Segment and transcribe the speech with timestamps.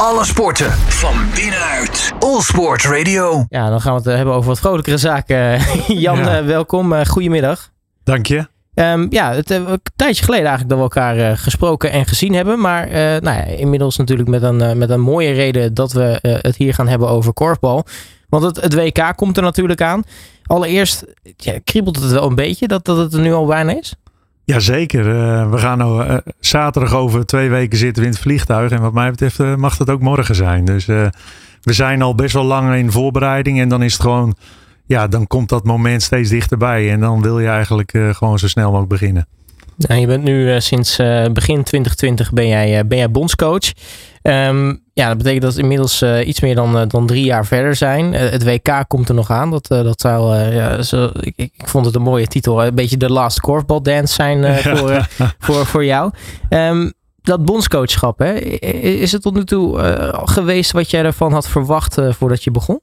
[0.00, 2.12] Alle sporten van binnenuit.
[2.18, 3.44] All Sport Radio.
[3.48, 5.60] Ja, dan gaan we het hebben over wat vrolijkere zaken.
[6.00, 6.38] Jan, Ja.
[6.38, 6.92] eh, welkom.
[6.92, 7.70] Eh, goedemiddag.
[8.04, 8.48] Dank je.
[8.74, 12.60] Ehm, ja, het een tijdje geleden eigenlijk dat we elkaar eh, gesproken en gezien hebben.
[12.60, 16.18] Maar eh, nou ja, inmiddels natuurlijk met een, eh, met een mooie reden dat we
[16.22, 17.84] eh, het hier gaan hebben over korfbal.
[18.28, 20.02] Want het, het WK komt er natuurlijk aan.
[20.46, 21.04] Allereerst,
[21.36, 23.94] ja, kriebelt het wel een beetje dat, dat het er nu al bijna is?
[24.46, 25.06] Jazeker.
[25.08, 28.70] Eh we gaan nou, eh, zaterdag over twee weken zitten we in het vliegtuig.
[28.70, 30.64] En wat mij betreft eh, mag dat ook morgen zijn.
[30.64, 33.60] Dus we zijn al best wel lang in voorbereiding.
[33.60, 34.36] En dan is het gewoon,
[34.86, 36.90] ja, dan komt dat moment steeds dichterbij.
[36.90, 39.26] En dan wil je eigenlijk gewoon zo snel mogelijk beginnen.
[39.76, 43.72] Nou, je bent nu eh, sinds eh, begin 2020 ben jij, eh, ben jij bondscoach.
[44.22, 48.12] Ehm, ja, dat betekent dat we inmiddels iets meer dan, dan drie jaar verder zijn.
[48.12, 49.50] Het WK komt er nog aan.
[49.50, 52.64] Dat, dat zou, ja, zo, ik, ik vond het een mooie titel.
[52.64, 55.06] Een beetje de last korfball dance zijn voor,
[55.38, 56.10] voor, voor jou.
[56.48, 56.90] Ehm,
[57.22, 59.78] dat bondscoachschap, hè, is het tot nu toe
[60.24, 62.80] geweest wat jij ervan had verwacht voordat je begon?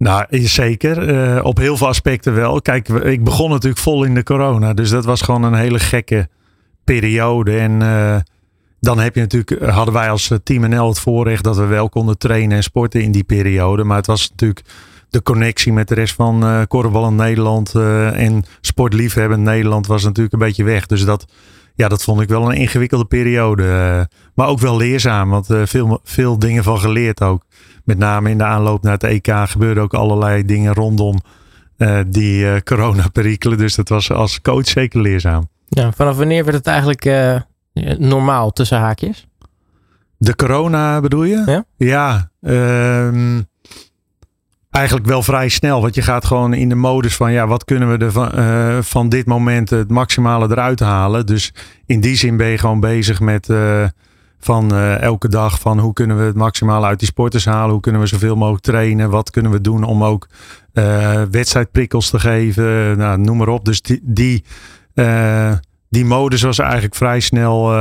[0.00, 1.08] Nou, zeker.
[1.08, 2.62] Eh, op heel veel aspecten wel.
[2.62, 4.72] Kijk, ik begon natuurlijk vol in de corona.
[4.74, 6.28] Dus dat was gewoon een hele gekke
[6.84, 7.58] periode.
[7.58, 8.16] En eh,
[8.80, 11.88] dan heb je natuurlijk, hadden wij als eh, Team NL het voorrecht dat we wel
[11.88, 13.84] konden trainen en sporten in die periode.
[13.84, 14.64] Maar het was natuurlijk
[15.10, 20.04] de connectie met de rest van eh korfbal in Nederland eh, en sportliefhebbend Nederland was
[20.04, 20.86] natuurlijk een beetje weg.
[20.86, 21.24] Dus dat,
[21.74, 23.62] ja, dat vond ik wel een ingewikkelde periode.
[23.62, 27.44] eh, maar ook wel leerzaam, want eh, veel, veel dingen van geleerd ook.
[27.90, 31.18] Met name in de aanloop naar het EK gebeurden ook allerlei dingen rondom
[31.76, 33.58] eh, die eh, corona perikelen.
[33.58, 35.48] Dus dat was als coach zeker leerzaam.
[35.68, 37.40] Ja, vanaf wanneer werd het eigenlijk eh,
[37.98, 39.26] normaal tussen haakjes?
[40.16, 41.42] De corona bedoel je?
[41.46, 41.64] Ja.
[41.76, 43.40] Ja, ehm,
[44.70, 45.80] eigenlijk wel vrij snel.
[45.80, 48.32] Want je gaat gewoon in de modus van ja, wat kunnen we er van,
[48.84, 51.26] van dit moment het maximale eruit halen.
[51.26, 51.52] Dus
[51.86, 53.48] in die zin ben je gewoon bezig met
[54.40, 57.72] van eh, elke dag van hoe kunnen we het maximale uit die sporters halen.
[57.72, 59.10] Hoe kunnen we zoveel mogelijk trainen.
[59.10, 60.28] Wat kunnen we doen om ook
[60.72, 62.98] eh, wedstrijdprikkels te geven.
[62.98, 63.64] Nou, noem maar op.
[63.64, 64.44] Dus die, die,
[64.94, 65.52] eh,
[65.88, 67.72] die modus was eigenlijk vrij snel...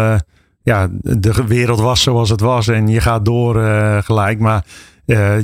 [0.61, 3.55] ja, de wereld was zoals het was en je gaat door
[4.03, 4.39] gelijk.
[4.39, 4.65] Maar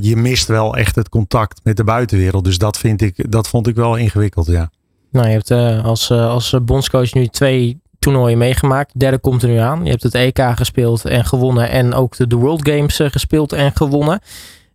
[0.02, 2.44] je mist wel echt het contact met de buitenwereld.
[2.44, 4.70] Dus dat, vind ik, dat vond ik wel ingewikkeld, ja.
[5.12, 5.52] Nou, je hebt
[5.86, 8.94] als, als bondscoach nu twee toernooien meegemaakt.
[8.94, 9.84] De derde komt er nu aan.
[9.84, 11.70] Je hebt het EK gespeeld en gewonnen.
[11.70, 14.20] En ook de, World Games eh, gespeeld en gewonnen.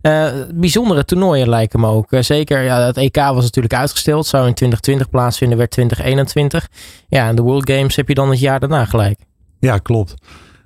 [0.01, 2.13] Eh, bijzondere toernooien lijken me ook.
[2.13, 4.27] Eh, zeker, ja, het EK was natuurlijk uitgesteld.
[4.27, 6.69] Zou in 2020 plaatsvinden, werd 2021.
[7.09, 9.19] Ja, en de World Games heb je dan het jaar daarna gelijk.
[9.59, 10.15] Ja, klopt.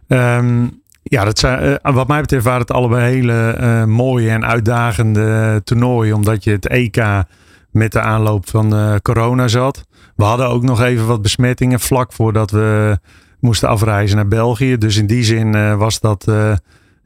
[0.09, 0.67] Ehm,
[1.03, 6.15] ja, dat zijn, wat mij betreft waren het allebei hele mooie en uitdagende toernooien.
[6.15, 7.25] Omdat je het EK
[7.75, 9.85] met de aanloop van corona zat.
[10.17, 12.99] We hadden ook nog even wat besmettingen vlak voordat we
[13.45, 14.79] moesten afreizen naar België.
[14.79, 16.53] Dus in die zin eh, was dat eh,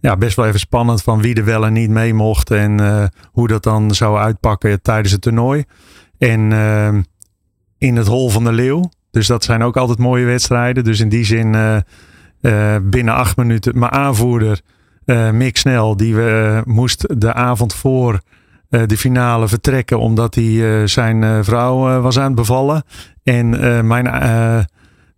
[0.00, 2.50] ja, best wel even spannend van wie er wel en niet mee mocht.
[2.50, 5.64] En eh, hoe dat dan zou uitpakken tijdens het toernooi.
[6.18, 6.52] En
[7.78, 8.90] in het Hol van de Leeuw.
[9.10, 10.84] Dus dat zijn ook altijd mooie wedstrijden.
[10.84, 11.82] Dus in die zin
[12.82, 13.78] binnen acht minuten.
[13.78, 14.60] Mijn aanvoerder
[15.32, 18.20] Mick Snel, die we, moest de avond voor
[18.68, 19.98] de finale vertrekken.
[19.98, 22.82] Omdat hij eh, zijn eh, vrouw eh, was aan het bevallen.
[23.22, 24.58] En eh, mijn, eh,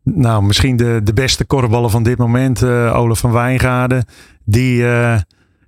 [0.03, 4.05] nou misschien de, de beste korfballer van dit moment, eh Olaf van Wijngaarden.
[4.44, 5.19] Die eh,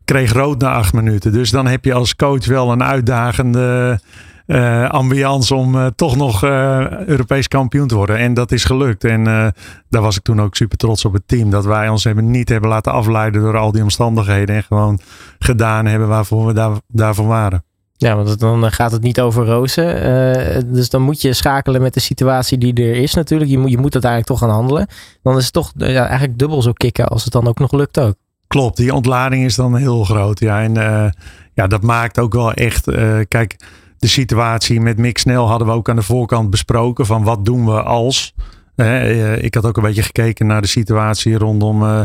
[0.05, 1.33] kreeg rood na acht minuten.
[1.33, 4.01] Dus dan heb je als coach wel een uitdagende
[4.47, 8.17] eh ambiance om eh, toch nog eh, Europees kampioen te worden.
[8.17, 9.05] En dat is gelukt.
[9.05, 9.47] En eh,
[9.89, 11.51] daar was ik toen ook super trots op het team.
[11.51, 14.57] Dat wij ons hebben niet hebben laten afleiden door al die omstandigheden.
[14.57, 15.01] En gewoon
[15.39, 17.65] gedaan hebben waarvoor we daar, daarvoor waren.
[18.03, 20.03] Ja, want dan gaat het niet over rozen.
[20.03, 23.51] Eh, dus dan moet je schakelen met de situatie die er is natuurlijk.
[23.51, 24.87] Je moet, je moet uiteindelijk toch gaan handelen.
[25.23, 27.73] Dan is het toch eh, ja, eigenlijk dubbel zo kicken als het dan ook nog
[27.73, 28.15] lukt ook.
[28.47, 30.41] Klopt, die ontlading is dan heel groot.
[30.41, 31.11] Ja, en eh,
[31.55, 32.89] ja, dat maakt ook wel echt.
[32.89, 33.57] eh, kijk,
[33.99, 37.07] de situatie met Mick Snel hadden we ook aan de voorkant besproken.
[37.07, 38.35] Van wat doen we als.
[38.75, 42.01] Eh, ik had ook een beetje gekeken naar de situatie rondom eh,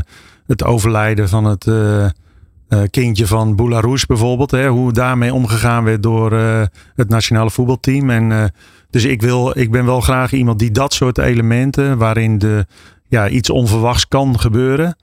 [0.48, 1.66] het overlijden van het
[2.70, 4.52] eh, kindje van Boularoes bijvoorbeeld.
[4.52, 6.62] Hè, hoe daarmee omgegaan werd door eh,
[6.96, 8.10] het nationale voetbalteam.
[8.10, 8.44] En, eh,
[8.90, 12.66] dus ik, wil, ik ben wel graag iemand die dat soort elementen, waarin de,
[13.08, 14.96] ja, iets onverwachts kan gebeuren.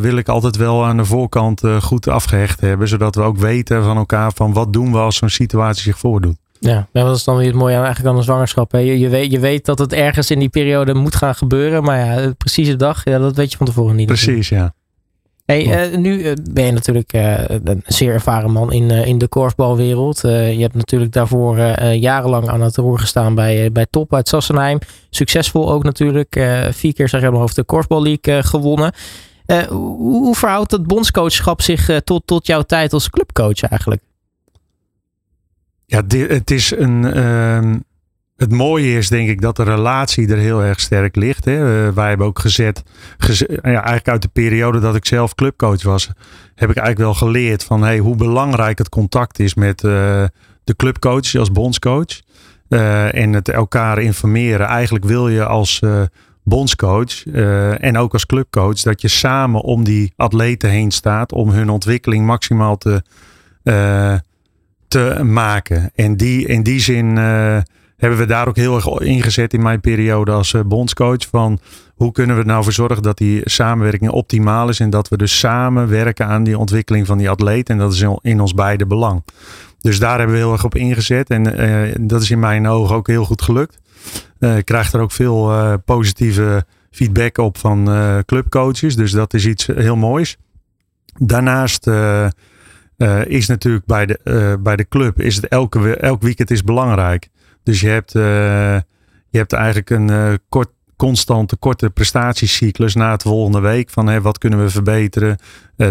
[0.00, 2.88] wil ik altijd wel aan de voorkant goed afgehecht hebben.
[2.88, 6.36] Zodat we ook weten van elkaar van wat doen we als zo'n situatie zich voordoet.
[6.58, 8.72] Ja, dat is dan weer het mooie aan, eigenlijk aan een zwangerschap.
[8.72, 8.78] Hè?
[8.78, 11.82] Je, je, weet, je weet dat het ergens in die periode moet gaan gebeuren.
[11.82, 14.06] Maar ja, de precieze dag, ja, dat weet je van tevoren niet.
[14.06, 14.74] Precies, ja.
[15.44, 19.28] Hey, eh, nu eh, ben je natuurlijk eh, een zeer ervaren man in, in de
[19.28, 20.20] korfbalwereld.
[20.20, 21.58] Je hebt natuurlijk daarvoor
[21.94, 24.78] jarenlang aan het roer gestaan bij, bij Top uit Sassenheim.
[25.10, 26.46] Succesvol ook natuurlijk.
[26.70, 28.94] Vier keer zeg je nog over de Korfbal League gewonnen.
[29.68, 34.02] hoe, hoe verhoudt het bondscoachschap zich tot, tot jouw tijd als clubcoach eigenlijk?
[35.86, 37.04] Ja, het is een.
[38.36, 41.44] Het mooie is denk ik dat de relatie er heel erg sterk ligt.
[41.44, 41.92] Hè.
[41.92, 42.82] wij hebben ook gezet,
[43.46, 46.06] ja, eigenlijk uit de periode dat ik zelf clubcoach was,
[46.54, 51.34] heb ik eigenlijk wel geleerd van hey, hoe belangrijk het contact is met de clubcoach
[51.34, 52.20] als bondscoach.
[52.68, 54.66] En het elkaar informeren.
[54.66, 55.82] Eigenlijk wil je als
[56.42, 57.26] bondscoach
[57.78, 62.26] en ook als clubcoach dat je samen om die atleten heen staat om hun ontwikkeling
[62.26, 63.02] maximaal te,
[64.88, 65.90] te maken.
[65.94, 67.18] En die, in die zin
[68.04, 71.26] hebben we daar ook heel erg ingezet in mijn periode als bondscoach.
[71.30, 71.58] Van
[71.94, 75.16] hoe kunnen we er nou voor zorgen dat die samenwerking optimaal is en dat we
[75.16, 77.68] dus samen werken aan die ontwikkeling van die atleet.
[77.68, 79.24] En dat is in ons beide belang.
[79.80, 81.30] Dus daar hebben we heel erg op ingezet.
[81.30, 83.78] En uh, dat is in mijn ogen ook heel goed gelukt.
[84.38, 85.52] Uh, ik krijg er ook veel
[85.84, 87.88] positieve feedback op van
[88.26, 88.96] clubcoaches.
[88.96, 90.36] Dus dat is iets heel moois.
[91.18, 91.90] Daarnaast
[93.24, 97.28] is natuurlijk bij de, bij de club is het elke, elk weekend is belangrijk.
[97.64, 103.90] Dus je hebt, je hebt eigenlijk een kort, constante korte prestatiecyclus na het volgende week.
[103.90, 105.38] Van hè, wat kunnen we verbeteren?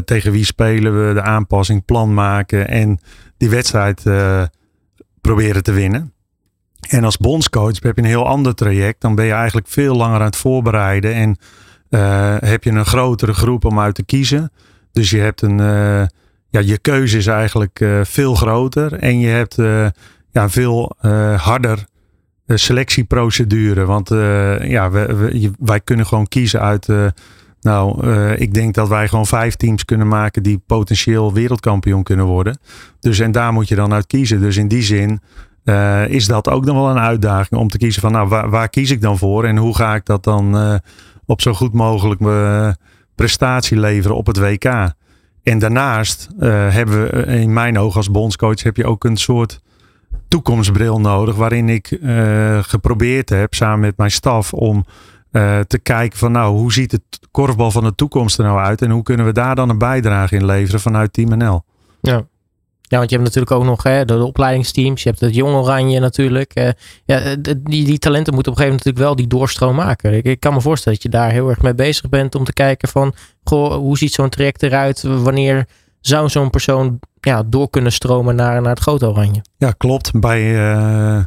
[0.05, 1.13] tegen wie spelen we?
[1.13, 2.67] De aanpassing, plan maken.
[2.67, 2.99] En
[3.37, 4.03] die wedstrijd
[5.21, 6.13] proberen te winnen.
[6.89, 9.01] En als bondscoach heb je een heel ander traject.
[9.01, 11.13] Dan ben je eigenlijk veel langer aan het voorbereiden.
[11.13, 11.37] En
[12.49, 14.51] heb je een grotere groep om uit te kiezen.
[14.91, 15.57] Dus je hebt een.
[16.49, 18.93] Ja, je keuze is eigenlijk veel groter.
[18.93, 19.55] En je hebt
[20.33, 20.95] ja, veel
[21.37, 21.85] harder
[22.47, 23.85] selectieprocedure.
[23.85, 24.09] Want
[24.67, 26.87] ja, we, wij kunnen gewoon kiezen uit
[27.61, 32.59] nou, ik denk dat wij gewoon vijf teams kunnen maken die potentieel wereldkampioen kunnen worden.
[32.99, 34.39] Dus en daar moet je dan uit kiezen.
[34.39, 35.21] Dus in die zin
[36.07, 38.91] is dat ook nog wel een uitdaging om te kiezen van nou, waar, waar kies
[38.91, 40.79] ik dan voor en hoe ga ik dat dan
[41.25, 42.21] op zo goed mogelijk
[43.15, 44.93] prestatie leveren op het WK.
[45.43, 49.61] En daarnaast hebben we in mijn ogen als bondscoach heb je ook een soort
[50.33, 51.99] toekomstbril nodig waarin ik
[52.61, 54.85] geprobeerd heb samen met mijn staf om
[55.33, 58.81] uh, te kijken van nou, hoe ziet het korfbal van de toekomst er nou uit?
[58.81, 61.63] En hoe kunnen we daar dan een bijdrage in leveren vanuit Team NL?
[62.01, 62.25] Ja.
[62.81, 65.03] Ja, want je hebt natuurlijk ook nog hè, de, opleidingsteams.
[65.03, 66.59] Je hebt het Jong Oranje natuurlijk.
[66.59, 66.69] Uh,
[67.05, 70.13] ja, eh, die, die talenten moeten op een gegeven moment natuurlijk wel die doorstroom maken.
[70.13, 72.53] Ik, ik, kan me voorstellen dat je daar heel erg mee bezig bent om te
[72.53, 73.13] kijken van...
[73.43, 75.01] Goh, hoe ziet zo'n traject eruit?
[75.01, 75.67] Wanneer
[76.01, 79.41] zou zo'n persoon ja, door kunnen stromen naar, naar het grote Oranje?
[79.57, 80.19] Ja, klopt.
[80.19, 80.75] Bij...
[80.75, 81.23] Uh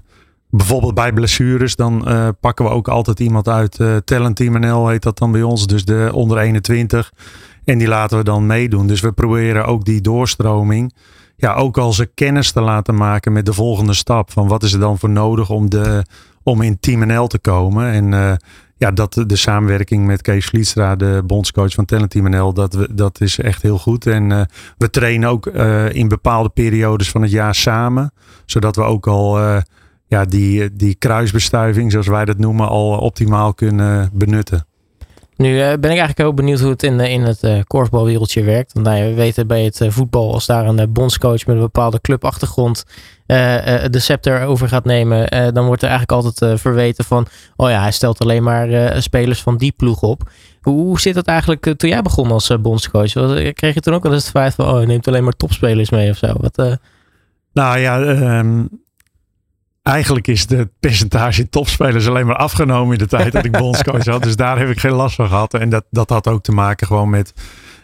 [0.50, 3.78] bijvoorbeeld bij blessures, dan uh, pakken we ook altijd iemand uit.
[3.78, 5.66] Uh, Talent Team NL heet dat dan bij ons.
[5.66, 7.12] Dus de onder 21.
[7.64, 8.87] En die laten we dan meedoen.
[8.87, 10.94] Dus we proberen ook die doorstroming.
[11.37, 14.32] Ja, ook al ze kennis te laten maken met de volgende stap.
[14.32, 16.04] Van wat is er dan voor nodig om, de,
[16.43, 17.93] om in Team NL te komen.
[17.93, 18.38] En
[18.76, 22.88] ja, dat de samenwerking met Kees Vlietstra, de bondscoach van Talent Team NL, dat, we,
[22.94, 24.06] dat is echt heel goed.
[24.06, 24.40] En uh,
[24.78, 28.12] we trainen ook uh, in bepaalde periodes van het jaar samen.
[28.44, 29.38] Zodat we ook al
[30.06, 34.67] ja, die, die kruisbestuiving, zoals wij dat noemen, al optimaal kunnen benutten.
[35.36, 38.72] Nu uh, ben ik eigenlijk heel benieuwd hoe het in, in het uh, korfbalwereldje werkt.
[38.72, 42.84] Want nou, we weten bij het voetbal, als daar een bondscoach met een bepaalde clubachtergrond
[43.26, 47.90] de scepter over gaat nemen, dan wordt er eigenlijk altijd verweten van, oh ja, hij
[47.90, 50.30] stelt alleen maar spelers van die ploeg op.
[50.60, 53.12] Hoe, zit dat eigenlijk toen jij begon als bondscoach?
[53.52, 55.90] Kreeg je toen ook wel eens het feit van, oh, je neemt alleen maar topspelers
[55.90, 56.32] mee of zo?
[56.40, 56.78] Wat,
[57.52, 58.00] nou ja,
[58.38, 58.69] um,
[59.86, 64.22] Eigenlijk is het percentage topspelers alleen maar afgenomen in de tijd dat ik bondscoach had.
[64.22, 65.55] Dus daar heb ik geen last van gehad.
[65.55, 67.32] En dat, dat had ook te maken gewoon met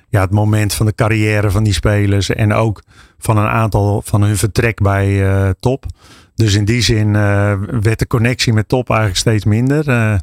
[0.08, 2.30] ja, het moment van de carrière van die spelers.
[2.30, 2.82] En ook
[3.18, 5.86] van een aantal van hun vertrek bij uh, top.
[6.34, 9.88] Dus in die zin uh, werd de connectie met top eigenlijk steeds minder.
[9.88, 10.18] Uh,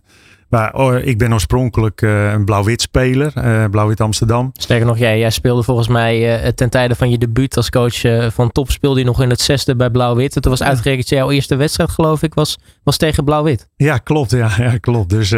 [0.50, 4.50] maar oh, ik ben oorspronkelijk uh, een blauw-wit speler, uh, blauw-wit Amsterdam.
[4.54, 8.32] Sterker nog, jij, jij speelde volgens mij uh, ten tijde van je debuut als coach
[8.34, 10.42] van top, speelde je nog in het zesde bij blauw-wit.
[10.42, 13.70] Toen was uitgerekend jouw eerste wedstrijd, geloof ik, was, was tegen blauw-wit.
[13.76, 14.32] Ja, klopt.
[14.32, 15.10] Ja, ja klopt.
[15.10, 15.30] Dus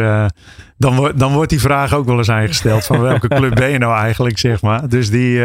[0.76, 3.78] dan, wordt dan wordt die vraag ook wel eens aangesteld van welke club ben je
[3.78, 4.88] nou eigenlijk, zeg maar.
[4.88, 5.40] Dus die,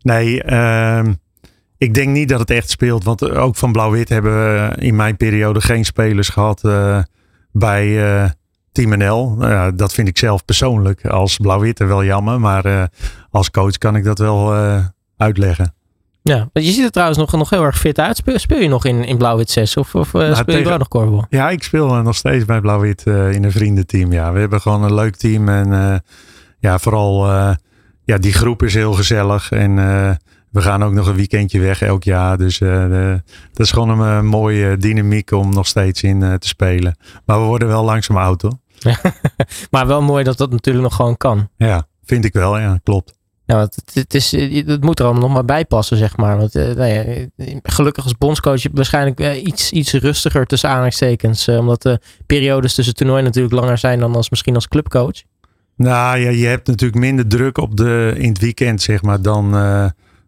[0.00, 1.12] nee, ehm,
[1.78, 3.04] ik denk niet dat het echt speelt.
[3.04, 6.60] Want ook van blauw-wit hebben we in mijn periode geen spelers gehad
[7.52, 8.34] bij
[8.76, 9.34] Team NL.
[9.38, 12.40] Nou ja, dat vind ik zelf persoonlijk als blauw-witte wel jammer.
[12.40, 12.82] Maar uh,
[13.30, 14.84] als coach kan ik dat wel uh,
[15.16, 15.74] uitleggen.
[16.22, 18.16] Ja, je ziet er trouwens nog, nog heel erg fit uit.
[18.16, 20.68] Speel, speel je nog in, in Blauw-Wit 6 of, of uh, nou, speel tegen, je
[20.68, 21.26] wel nog korfbal?
[21.28, 24.12] Ja, ik speel nog steeds bij Blauw-Wit in een vriendenteam.
[24.12, 25.48] Ja, we hebben gewoon een leuk team.
[25.48, 26.02] En
[26.58, 27.26] ja, vooral
[28.04, 29.50] ja, die groep is heel gezellig.
[29.50, 29.74] En
[30.50, 32.38] we gaan ook nog een weekendje weg elk jaar.
[32.38, 36.96] Dus dat is gewoon een mooie dynamiek om nog steeds in te spelen.
[37.24, 38.58] Maar we worden wel langzaam oud hoor.
[39.70, 41.48] maar wel mooi dat dat natuurlijk nog gewoon kan.
[41.56, 43.16] Ja, vind ik wel, ja, klopt.
[43.46, 44.30] Ja, het, het, is,
[44.66, 46.36] het moet er allemaal nog maar bij passen, zeg maar.
[46.36, 47.26] Want, uh, nou ja,
[47.62, 51.48] gelukkig als bondscoach waarschijnlijk uh, iets, iets rustiger tussen aanhalingstekens.
[51.48, 55.22] Omdat de periodes tussen toernooi natuurlijk langer zijn dan als misschien als clubcoach.
[55.76, 59.50] Nou ja, je hebt natuurlijk minder druk op de, in het weekend, zeg maar, dan,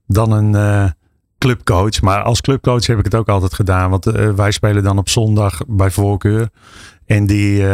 [0.06, 0.94] dan een
[1.38, 2.00] clubcoach.
[2.00, 3.90] Maar als clubcoach heb ik het ook altijd gedaan.
[3.90, 4.04] Want
[4.36, 6.48] wij spelen dan op zondag bij voorkeur.
[7.06, 7.64] En die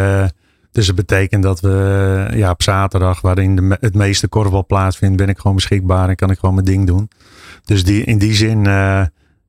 [0.75, 5.29] dus het betekent dat we ja, op zaterdag, waarin de, het meeste korfbal plaatsvindt, ben
[5.29, 7.09] ik gewoon beschikbaar en kan ik gewoon mijn ding doen.
[7.65, 9.03] Dus die, in die zin uh,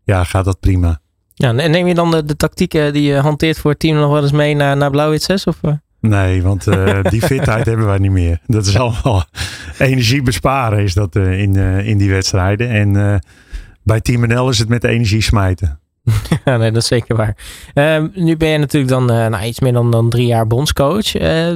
[0.03, 0.99] ja, gaat dat prima.
[1.33, 4.11] Ja, en neem je dan de, de tactieken die je hanteert voor het team nog
[4.11, 5.45] wel eens mee naar, naar Blauw 6?
[5.45, 5.59] Of?
[5.99, 8.39] Nee, want uh, die fitheid hebben wij niet meer.
[8.47, 9.23] Dat is allemaal
[9.77, 11.55] energie besparen is dat uh, in,
[11.85, 12.69] in die wedstrijden.
[12.69, 13.21] En
[13.83, 15.79] bij Team NL is het met energie smijten.
[16.45, 17.37] ja, nee, dat is zeker waar.
[17.73, 21.15] Uh, nu ben je natuurlijk dan uh, nou, iets meer dan, dan drie jaar bondscoach.
[21.21, 21.53] Uh,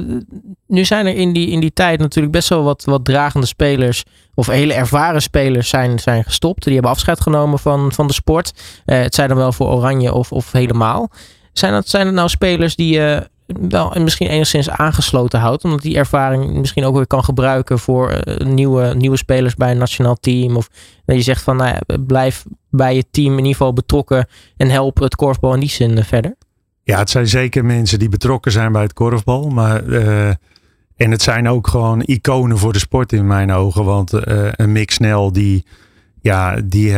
[0.66, 4.04] nu zijn er in die, in die tijd natuurlijk best wel wat, wat dragende spelers
[4.34, 6.64] of hele ervaren spelers zijn, zijn gestopt.
[6.64, 8.52] Die hebben afscheid genomen van, van de sport.
[8.84, 11.10] Eh, het zijn dan wel voor Oranje of, of helemaal.
[11.52, 13.28] Zijn dat, zijn het nou spelers die je
[13.68, 15.64] wel misschien enigszins aangesloten houdt.
[15.64, 19.78] Omdat die ervaring misschien ook weer kan gebruiken voor uh, nieuwe, nieuwe spelers bij een
[19.78, 20.56] nationaal team.
[20.56, 20.68] Of
[21.04, 24.98] dat je zegt van nou blijf bij je team in ieder geval betrokken en help
[24.98, 26.34] het korfbal in die zin eh, verder.
[26.82, 29.48] Ja, het zijn zeker mensen die betrokken zijn bij het korfbal.
[29.48, 30.28] Maar, uh,
[30.96, 33.84] en het zijn ook gewoon iconen voor de sport in mijn ogen.
[33.84, 34.12] Want
[34.58, 35.64] een Mick Snell die,
[36.20, 36.92] ja, die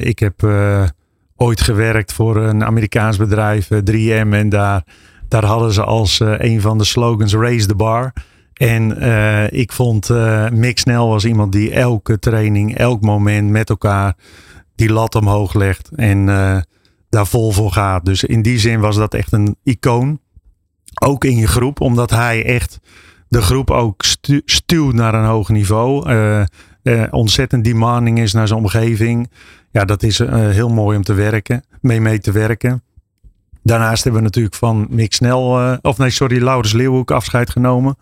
[0.00, 0.42] ik heb
[1.36, 4.32] ooit gewerkt voor een Amerikaans bedrijf, 3M.
[4.32, 4.84] En daar
[5.28, 8.12] daar hadden ze als uh, een van de slogans Raise the Bar.
[8.52, 13.70] En uh, ik vond uh, Mick Snell was iemand die elke training, elk moment met
[13.70, 14.16] elkaar
[14.74, 15.90] die lat omhoog legt.
[15.94, 16.26] En
[17.08, 18.04] daar vol voor gaat.
[18.04, 20.20] Dus in die zin was dat echt een icoon.
[21.00, 22.78] Ook in je groep, omdat hij echt
[23.28, 26.14] de groep ook stu stuwt naar een hoog niveau.
[27.10, 29.30] ontzettend demanding is naar zijn omgeving.
[29.70, 32.82] Ja, dat is heel mooi om te werken, mee mee te werken.
[33.68, 37.96] Daarnaast hebben we natuurlijk van Mick Snel, uh, of nee, sorry, Laurens Leeuwhoek afscheid genomen.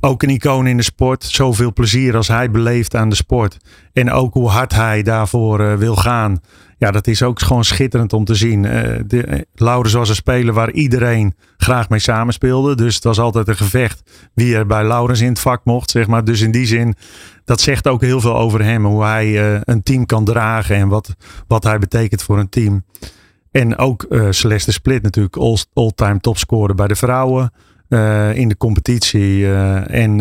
[0.00, 1.24] Ook een icoon in de sport.
[1.24, 3.56] Zoveel plezier als hij beleeft aan de sport.
[3.92, 6.40] En ook hoe hard hij daarvoor uh, wil gaan.
[6.78, 8.64] Ja, dat is ook gewoon schitterend om te zien.
[8.64, 8.72] Uh,
[9.06, 12.76] de, Laurens was een speler waar iedereen graag mee samenspeelde.
[12.76, 14.02] Dus het was altijd een gevecht
[14.34, 15.90] wie er bij Laurens in het vak mocht.
[15.90, 16.24] Zeg maar.
[16.24, 16.94] Dus in die zin,
[17.44, 18.84] dat zegt ook heel veel over hem.
[18.84, 21.14] Hoe hij een team kan dragen en wat,
[21.46, 22.84] wat hij betekent voor een team.
[23.54, 25.36] En ook uh, Celeste Split natuurlijk
[25.72, 27.52] all-time topscorer bij de vrouwen
[27.88, 29.38] uh, in de competitie.
[29.38, 30.16] Uh, en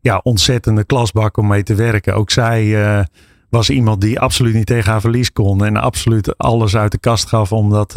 [0.00, 2.14] ja, ontzettende klasbak om mee te werken.
[2.14, 3.06] Ook zij
[3.48, 5.64] was iemand die absoluut niet tegen haar verlies kon.
[5.64, 7.96] En absoluut alles uit de kast gaf om dat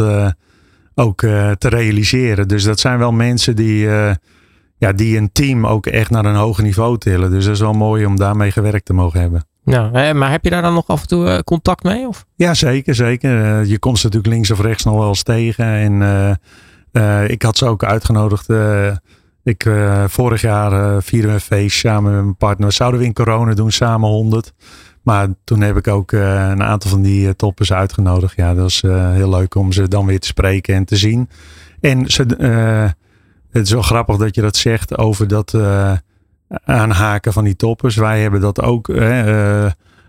[0.95, 1.19] ook
[1.57, 2.47] te realiseren.
[2.47, 3.87] Dus dat zijn wel mensen die,
[4.77, 7.31] ja, die een team ook echt naar een hoger niveau tillen.
[7.31, 9.45] Dus dat is wel mooi om daarmee gewerkt te mogen hebben.
[9.63, 12.07] Nou, maar heb je daar dan nog af en toe eh, contact mee?
[12.07, 12.25] Of?
[12.35, 12.95] Ja, zeker.
[12.95, 13.59] zeker.
[13.59, 15.65] Eh, je komt ze natuurlijk links of rechts nog wel eens tegen.
[15.65, 16.37] En
[16.91, 18.49] uh, ik had ze ook uitgenodigd.
[19.43, 19.69] ik,
[20.07, 22.71] vorig jaar vierden we een feest samen met mijn partner.
[22.71, 24.53] Zouden we in corona doen, samen 100.
[25.01, 28.35] Maar toen heb ik ook een aantal van die toppers uitgenodigd.
[28.35, 28.81] Ja, dat was
[29.13, 31.29] heel leuk om ze dan weer te spreken en te zien.
[31.79, 32.25] En ze,
[33.51, 35.53] het is wel grappig dat je dat zegt over dat
[36.63, 37.95] aanhaken van die toppers.
[37.95, 38.87] Wij hebben dat ook.
[38.87, 39.65] Uh,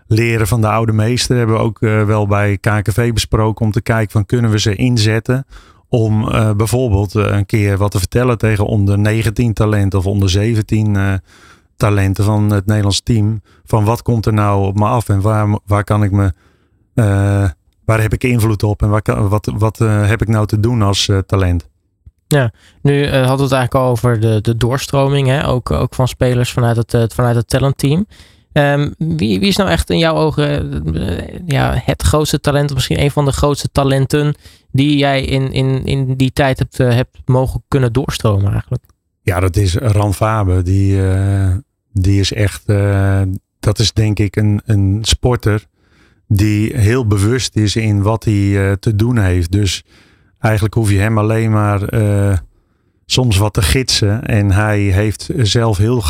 [0.07, 3.81] leren van de oude meester hebben we ook uh, wel bij KKV besproken om te
[3.81, 5.45] kijken van kunnen we ze inzetten
[5.87, 6.25] om
[6.57, 11.21] bijvoorbeeld een keer wat te vertellen tegen onder 19 talenten of onder 17
[11.75, 13.41] talenten van het Nederlands team.
[13.65, 16.33] Van wat komt er nou op me af en waar, waar kan ik me
[17.85, 21.11] waar heb ik invloed op en waar, wat, wat heb ik nou te doen als
[21.25, 21.69] talent?
[22.27, 22.51] Ja,
[22.81, 25.47] nu uh, hadden het eigenlijk al over de, de doorstroming, hè?
[25.47, 28.05] Ook, ook van spelers vanuit het, uh, vanuit het talentteam.
[28.53, 32.75] Um, wie, wie is nou echt in jouw ogen uh, ja, het grootste talent, of
[32.75, 34.35] misschien een van de grootste talenten
[34.71, 38.83] die jij in, in, in die tijd hebt, hebt mogen kunnen doorstromen eigenlijk?
[39.21, 40.61] Ja, dat is Ran Fabe.
[40.61, 41.01] Die,
[41.91, 42.63] die is echt,
[43.59, 45.65] dat is denk ik een, een sporter
[46.27, 49.51] die heel bewust is in wat hij te doen heeft.
[49.51, 49.83] Dus
[50.43, 52.37] Eigenlijk hoef je hem alleen maar uh,
[53.05, 54.25] soms wat te gidsen.
[54.25, 56.03] En hij heeft zelf heel,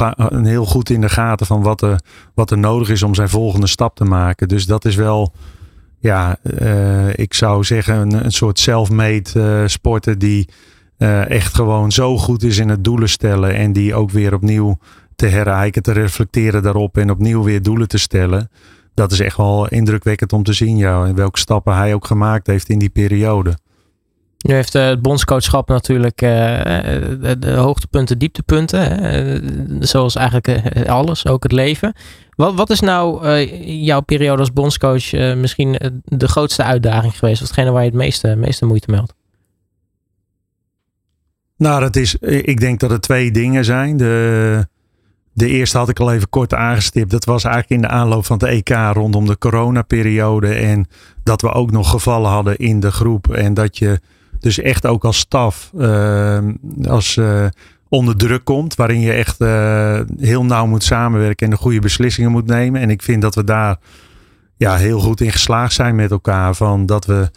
[0.44, 2.00] heel goed in de gaten van wat er,
[2.34, 4.48] wat er nodig is om zijn volgende stap te maken.
[4.48, 5.34] Dus dat is wel,
[6.00, 10.50] ja, uh, ik zou zeggen, een, soort self-made uh, sporter die
[11.28, 13.56] echt gewoon zo goed is in het doelen stellen.
[13.56, 14.78] En die ook weer opnieuw
[15.16, 18.50] te herrijken, te reflecteren daarop en opnieuw weer doelen te stellen.
[18.94, 22.48] Dat is echt wel indrukwekkend om te zien, ja, en welke stappen hij ook gemaakt
[22.48, 23.58] heeft in die periode.
[24.44, 29.88] Nu heeft het bondscoachschap natuurlijk de, de, hoogtepunten, dieptepunten.
[29.88, 31.94] zoals eigenlijk alles, ook het leven.
[32.36, 37.42] Wat, wat is nou jouw periode als bondscoach misschien de grootste uitdaging geweest?
[37.42, 39.14] Of hetgene waar je het meeste, meeste moeite meldt?
[41.58, 43.98] Nou, dat is, ik denk dat er twee dingen zijn.
[43.98, 44.68] De,
[45.34, 47.12] de eerste had ik al even kort aangestipt.
[47.12, 50.54] Dat was eigenlijk in de aanloop van het EK rondom de coronaperiode.
[50.54, 50.88] En
[51.24, 53.34] dat we ook nog gevallen hadden in de groep.
[53.34, 54.00] En dat je
[54.44, 56.40] dus echt ook als staf uh,
[56.88, 57.46] als, uh,
[57.90, 58.76] onder druk komt.
[58.76, 62.82] Waarin je echt uh, heel nauw moet samenwerken en de goede beslissingen moet nemen.
[62.82, 63.78] En ik vind dat we daar
[64.58, 66.56] ja, heel goed in geslaagd zijn met elkaar.
[66.56, 67.32] Van dat we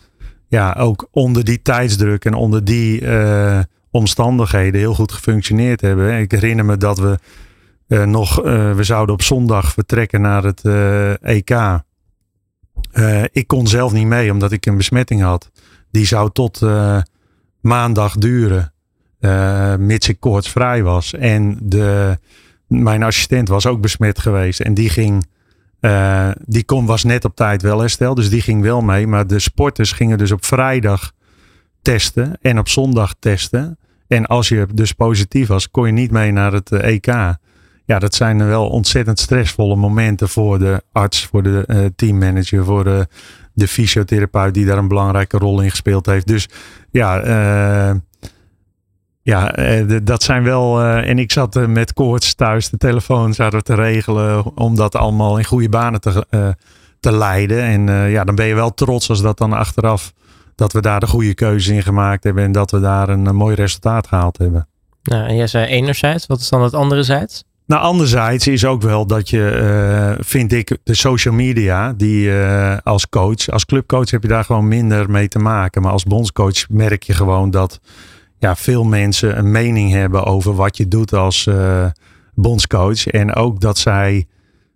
[0.48, 3.02] ja, ook onder die tijdsdruk en onder die
[3.90, 6.18] omstandigheden heel goed gefunctioneerd hebben.
[6.20, 7.18] Ik herinner me dat we
[8.06, 10.62] nog, we zouden op zondag vertrekken naar het
[11.22, 11.80] EK.
[13.32, 15.50] ik kon zelf niet mee omdat ik een besmetting had.
[15.97, 16.61] Die zou tot
[17.61, 18.73] maandag duren,
[19.79, 21.15] mits ik koortsvrij was.
[21.15, 22.19] En de,
[22.67, 25.26] mijn assistent was ook besmet geweest en die ging.
[26.45, 29.07] die kon, was net op tijd wel hersteld, dus die ging wel mee.
[29.07, 31.12] Maar de sporters gingen dus op vrijdag
[31.83, 33.79] testen en op zondag testen.
[34.07, 37.07] En als je dus positief was, kon je niet mee naar het EK.
[37.87, 42.85] Ja, dat zijn wel ontzettend stressvolle momenten voor de arts, voor de uh, teammanager, voor
[42.85, 43.09] de,
[43.52, 46.26] de fysiotherapeut die daar een belangrijke rol in gespeeld heeft.
[46.26, 46.49] Dus
[46.90, 47.97] ja, uh,
[49.23, 50.83] ja, uh, dat zijn wel.
[50.83, 55.45] en ik zat met koorts thuis de telefoon zouden te regelen om dat allemaal in
[55.45, 56.26] goede banen te,
[57.00, 57.62] te leiden.
[57.62, 60.12] En ja, dan ben je wel trots als dat dan achteraf
[60.57, 63.55] dat we daar de goede keuze in gemaakt hebben en dat we daar een, mooi
[63.55, 64.69] resultaat gehaald hebben.
[65.02, 67.45] Nou, en jij zei enerzijds, wat is dan het anderzijds?
[67.66, 72.76] Nou, anderzijds is ook wel dat je, uh, vind ik, de social media, die uh,
[72.82, 75.82] als coach, als clubcoach heb je daar gewoon minder mee te maken.
[75.82, 77.80] Maar als bondscoach merk je gewoon dat
[78.38, 81.87] ja, veel mensen een mening hebben over wat je doet als uh,
[82.35, 83.06] bondscoach.
[83.06, 84.26] En ook dat zij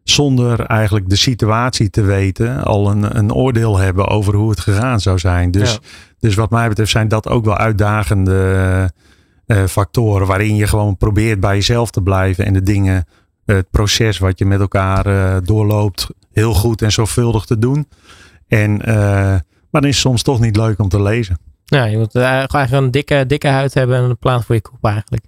[0.04, 5.00] zonder eigenlijk de situatie te weten al een, een oordeel hebben over hoe het gegaan
[5.00, 5.50] zou zijn.
[5.50, 5.78] Dus,
[6.18, 8.92] dus wat mij betreft zijn dat ook wel uitdagende
[9.50, 13.04] uh, factoren waarin je gewoon probeert bij jezelf te blijven en de dingen,
[13.44, 17.88] het proces wat je met elkaar uh, doorloopt, heel goed en zorgvuldig te doen.
[18.48, 18.94] En, uh,
[19.70, 21.38] maar dan is het soms toch niet leuk om te lezen.
[21.64, 24.84] Ja, je moet eigenlijk een dikke, dikke huid hebben en een plan voor je kop
[24.84, 25.24] eigenlijk.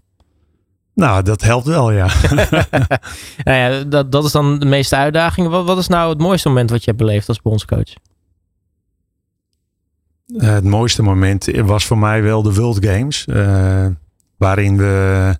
[0.95, 2.07] Nou, dat helpt wel, ja.
[3.45, 5.49] nou ja dat, dat is dan de meeste uitdaging.
[5.49, 7.95] Wat, wat is nou het mooiste moment wat je hebt beleefd als bondscoach?
[10.27, 13.27] Uh, het mooiste moment was voor mij wel de World Games.
[13.27, 13.87] Uh,
[14.43, 15.37] waarin we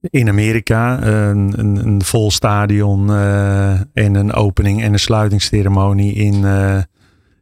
[0.00, 6.34] in Amerika een, een, een vol stadion uh, en een opening en een sluitingsceremonie in,
[6.34, 6.78] uh,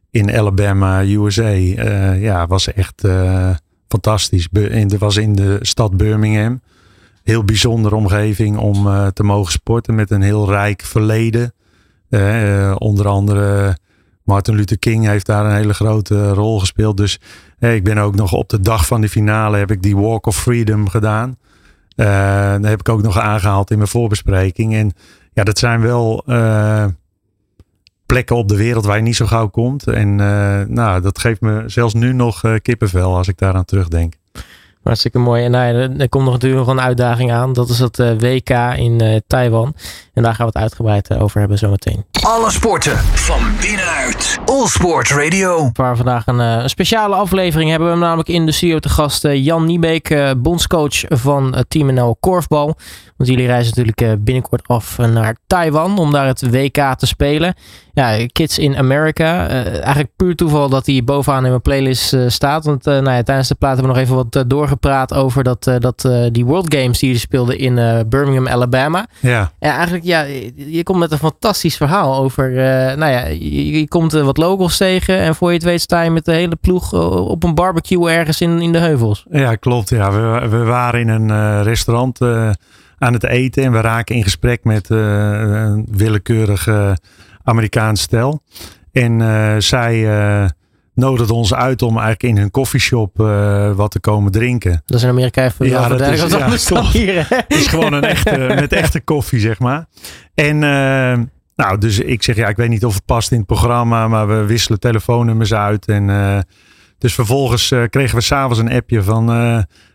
[0.09, 1.53] in Alabama, USA.
[1.53, 3.07] Uh, ja, was echt
[3.87, 4.47] fantastisch.
[4.51, 6.61] Het was in de stad Birmingham.
[7.23, 11.53] Heel bijzondere omgeving om te mogen sporten met een heel rijk verleden.
[12.77, 13.77] onder andere
[14.23, 16.97] Martin Luther King heeft daar een hele grote rol gespeeld.
[16.97, 17.19] Dus
[17.69, 20.41] ik ben ook nog op de dag van de finale heb ik die Walk of
[20.41, 21.37] Freedom gedaan.
[21.95, 24.75] Uh, dat heb ik ook nog aangehaald in mijn voorbespreking.
[24.75, 24.91] En
[25.33, 26.85] ja, dat zijn wel uh,
[28.05, 29.87] plekken op de wereld waar je niet zo gauw komt.
[29.87, 34.13] En uh, nou, dat geeft me zelfs nu nog kippenvel als ik daaraan terugdenk.
[34.83, 35.43] Hartstikke mooi.
[35.43, 37.53] En nou ja, er komt nog natuurlijk nog een uitdaging aan.
[37.53, 39.75] Dat is het WK in Taiwan.
[40.13, 42.05] En daar gaan we het uitgebreid over hebben zometeen.
[42.25, 44.39] Alle sporten van binnenuit.
[44.45, 45.69] All Sport Radio.
[45.73, 49.65] Waar vandaag een, een, speciale aflevering hebben we namelijk in de studio te gast Jan
[49.65, 52.75] Niebeek, bondscoach van Team NL Korfbal.
[53.17, 57.55] Want jullie reizen natuurlijk binnenkort af naar Taiwan om daar het WK te spelen.
[57.93, 59.49] Ja, Kids in America.
[59.49, 62.65] Uh, eigenlijk puur toeval dat hij bovenaan in mijn playlist uh, staat.
[62.65, 65.71] Want uh, nou ja, tijdens de plaat hebben we nog even wat doorgepraat over dat,
[65.79, 69.05] dat, die World Games die jullie speelden in Birmingham, Alabama.
[69.19, 69.51] Ja.
[69.59, 70.21] ja, eigenlijk ja,
[70.55, 72.51] je komt met een fantastisch verhaal over.
[72.97, 76.09] nou ja, je, je komt wat locals tegen en voor je het weet sta je
[76.09, 76.93] met de hele ploeg
[77.27, 79.25] op een barbecue ergens in, in de heuvels.
[79.31, 79.89] Ja, klopt.
[79.89, 82.21] Ja, we, we waren in een restaurant
[82.97, 86.97] aan het eten en we raken in gesprek met een willekeurige
[87.43, 88.41] Amerikaans stel.
[88.91, 90.49] En uh, zij uh,
[90.93, 94.81] nodigden ons uit om eigenlijk in hun koffieshop uh, wat te komen drinken.
[94.85, 97.45] Dat is in Amerika even ja, dat is, ja, hier.
[97.47, 99.85] Is gewoon een echte, met echte koffie, zeg maar.
[100.33, 100.59] En
[101.55, 104.27] nou, dus ik zeg ja, ik weet niet of het past in het programma, maar
[104.27, 105.85] we wisselen telefoonnummers uit.
[105.85, 106.45] En
[106.97, 109.25] dus vervolgens kregen we s'avonds een appje van,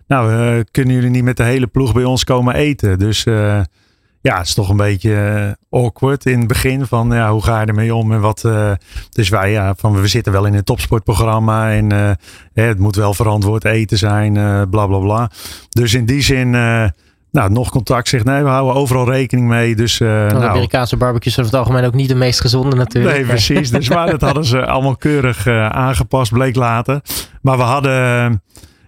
[0.07, 2.99] nou, kunnen jullie niet met de hele ploeg bij ons komen eten?
[2.99, 3.25] Dus
[4.27, 7.67] ja, het is toch een beetje awkward in het begin van ja, hoe ga je
[7.67, 8.49] ermee om en wat.
[9.11, 12.19] dus wij, ja, van we zitten wel in een topsportprogramma en
[12.55, 14.33] het moet wel verantwoord eten zijn,
[14.71, 15.31] bla bla bla.
[15.69, 16.55] Dus in die zin
[17.37, 19.77] nou, nog contact zegt nee, we houden overal rekening mee.
[19.77, 22.77] Dus, uh, nou, nou, Amerikaanse barbecues zijn over het algemeen ook niet de meest gezonde
[22.77, 23.17] natuurlijk.
[23.17, 23.71] Nee, precies.
[23.71, 27.01] Dus maar dat hadden ze allemaal keurig uh, aangepast, bleek later.
[27.43, 28.43] Maar we hadden,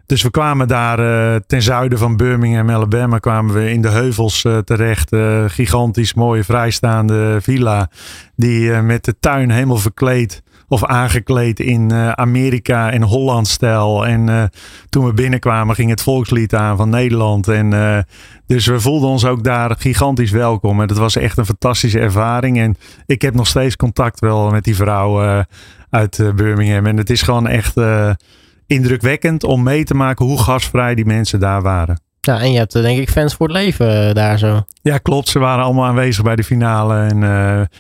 [0.09, 4.47] dus we kwamen daar uh, ten zuiden van Birmingham, Alabama, kwamen we in de heuvels
[4.65, 5.17] terecht.
[5.47, 7.91] gigantisch mooie vrijstaande villa,
[8.37, 14.07] die met de tuin helemaal verkleed of aangekleed in Amerika en Holland-stijl.
[14.07, 14.43] En uh,
[14.89, 17.49] toen we binnenkwamen ging het volkslied aan van Nederland.
[17.49, 18.07] En
[18.47, 20.81] dus we voelden ons ook daar gigantisch welkom.
[20.81, 22.59] En dat was echt een fantastische ervaring.
[22.59, 25.45] En ik heb nog steeds contact wel met die vrouw
[25.91, 26.87] uit Birmingham.
[26.87, 27.75] En het is gewoon echt
[28.69, 32.01] indrukwekkend om mee te maken hoe gasvrij die mensen daar waren.
[32.21, 34.65] Ja, en je hebt denk ik fans voor het leven daar zo.
[34.83, 35.29] Ja, klopt.
[35.29, 37.19] Ze waren allemaal aanwezig bij de finale en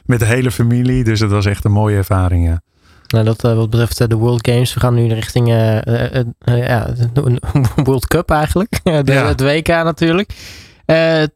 [0.05, 1.05] met de hele familie.
[1.05, 2.47] Dus het was echt een mooie ervaring.
[2.47, 2.63] Ja.
[3.09, 4.75] Nou, dat uh, wat betreft uh, de World Games.
[4.75, 6.95] We gaan nu richting ja,
[7.85, 8.81] World Cup eigenlijk.
[9.05, 10.33] de, Het WK natuurlijk.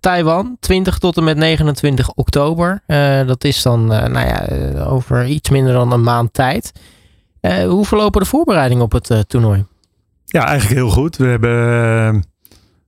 [0.01, 2.83] Taiwan, 20 tot en met 29 oktober.
[3.27, 4.47] dat is dan nou ja,
[4.85, 6.73] over iets minder dan een maand tijd.
[7.51, 9.67] Hoe verlopen de voorbereidingen op het toernooi?
[10.25, 11.17] Ja, eigenlijk heel goed.
[11.17, 12.25] We hebben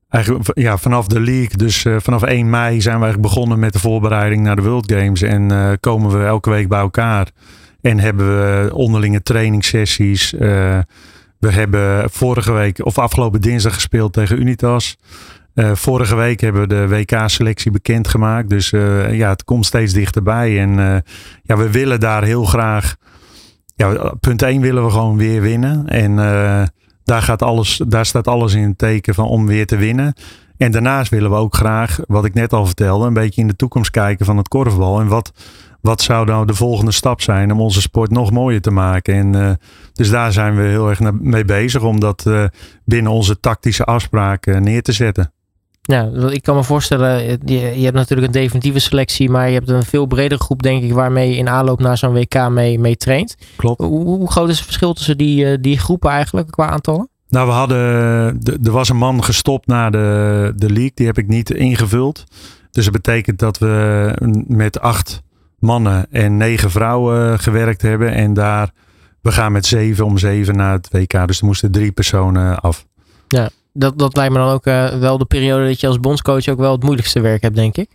[0.09, 3.79] eigenlijk ja, vanaf de league, dus vanaf 1 mei zijn we eigenlijk begonnen met de
[3.79, 5.23] voorbereiding naar de World Games.
[5.23, 7.29] En komen we elke week bij elkaar.
[7.81, 10.31] En hebben we onderlinge trainingssessies.
[11.39, 14.97] We hebben vorige week of afgelopen dinsdag gespeeld tegen Unitas.
[15.55, 18.51] Vorige week hebben we de WK-selectie bekendgemaakt.
[18.51, 18.71] Dus
[19.11, 20.61] ja, het komt steeds dichterbij.
[20.61, 21.03] En
[21.43, 22.97] ja, we willen daar heel graag.
[23.75, 25.89] Ja, punt 1 willen we gewoon weer winnen.
[25.89, 26.17] En
[27.05, 30.15] daar, gaat alles, daar staat alles in het teken van om weer te winnen.
[30.57, 33.57] En daarnaast willen we ook graag, wat ik net al vertelde, een beetje in de
[33.57, 35.01] toekomst kijken van het korfbal.
[35.01, 35.33] En wat,
[35.81, 39.15] wat zou nou de volgende stap zijn om onze sport nog mooier te maken?
[39.15, 39.51] En uh,
[39.93, 42.45] dus daar zijn we heel erg mee bezig om dat uh,
[42.85, 45.33] binnen onze tactische afspraken neer te zetten.
[45.87, 49.69] Ja, ik kan me voorstellen, je, je, hebt natuurlijk een definitieve selectie, maar je hebt
[49.69, 52.97] een veel bredere groep, denk ik, waarmee je in aanloop naar zo'n WK mee, mee
[52.97, 53.37] traint.
[53.57, 53.81] Klopt.
[53.81, 57.09] Hoe, hoe, groot is het verschil tussen die, uh, die groepen eigenlijk qua aantallen?
[57.29, 57.79] Nou, we hadden,
[58.65, 62.25] er was een man gestopt na de, de league, die heb ik niet ingevuld.
[62.71, 64.13] Dus dat betekent dat we
[64.47, 65.23] met acht
[65.59, 68.13] mannen en negen vrouwen gewerkt hebben.
[68.13, 68.71] En daar,
[69.21, 71.27] we gaan met zeven om zeven naar het WK.
[71.27, 72.87] Dus er moesten drie personen af.
[73.29, 76.49] Ja, dat, dat lijkt me dan ook uh, wel de periode dat je als bondscoach
[76.49, 77.91] ook wel het moeilijkste werk hebt, denk ik.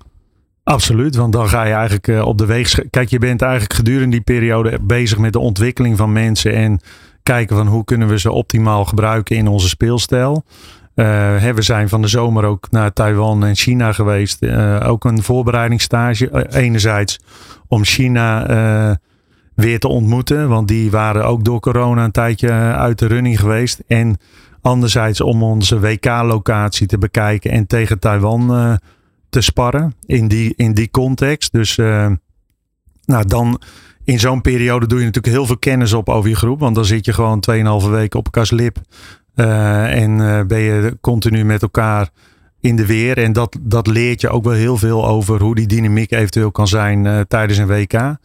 [0.64, 2.80] Absoluut, want dan ga je eigenlijk uh, op de weeg.
[2.90, 6.80] Kijk, je bent eigenlijk gedurende die periode bezig met de ontwikkeling van mensen en
[7.24, 10.44] kijken van hoe kunnen we ze optimaal gebruiken in onze speelstijl.
[10.96, 11.06] Uh,
[11.54, 14.46] we zijn van de zomer ook naar Taiwan en China geweest.
[14.84, 16.48] Ook een voorbereidingsstage.
[16.50, 17.20] enerzijds
[17.68, 19.00] om China
[19.56, 20.50] weer te ontmoeten.
[20.50, 23.84] Want die waren ook door corona een tijdje uit de running geweest.
[23.88, 24.18] En
[24.62, 28.80] anderzijds om onze WK-locatie te bekijken en tegen Taiwan
[29.30, 29.94] te sparren.
[30.06, 31.52] In die, in die context.
[31.52, 31.76] Dus
[33.06, 33.62] nou, dan
[34.04, 36.60] in zo'n periode doe je natuurlijk heel veel kennis op over je groep.
[36.60, 37.44] Want dan zit je gewoon
[37.84, 38.78] 2,5 weken op elkaars lip.
[39.36, 42.10] Uh, en uh, ben je continu met elkaar
[42.60, 43.18] in de weer.
[43.18, 46.68] En dat, dat leert je ook wel heel veel over hoe die dynamiek eventueel kan
[46.68, 48.18] zijn tijdens een WK.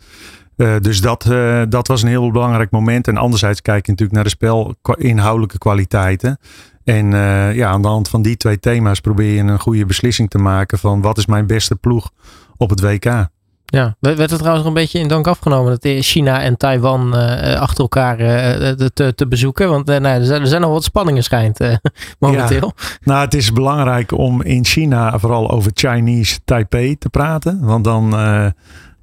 [0.57, 1.27] Dus dat,
[1.69, 3.09] dat was een heel belangrijk moment.
[3.09, 6.39] En anderzijds kijk je natuurlijk naar de spel inhoudelijke kwaliteiten.
[6.85, 7.11] En
[7.55, 10.79] ja, aan de hand van die twee thema's probeer je een goede beslissing te maken
[10.79, 12.11] van wat is mijn beste ploeg
[12.57, 13.29] op het WK.
[13.75, 17.61] Ja, werd er trouwens nog een beetje in dank afgenomen dat China en Taiwan uh,
[17.61, 19.69] achter elkaar uh, te, te, bezoeken?
[19.69, 21.59] Want uh, nou, er, zijn, er zijn nog wat spanningen schijnt
[22.19, 22.73] momenteel.
[22.77, 27.61] Ja, nou, het is belangrijk om in China vooral over Chinese Taipei te praten.
[27.61, 28.15] Want dan,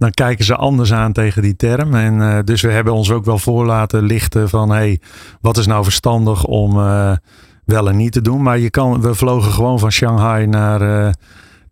[0.02, 1.96] dan kijken ze anders aan tegen die term.
[1.96, 5.00] En dus we hebben ons ook wel voor laten lichten van hey,
[5.42, 6.74] wat is nou verstandig om
[7.66, 8.42] wel en niet te doen.
[8.42, 11.14] Maar je kan, we vlogen gewoon van Shanghai naar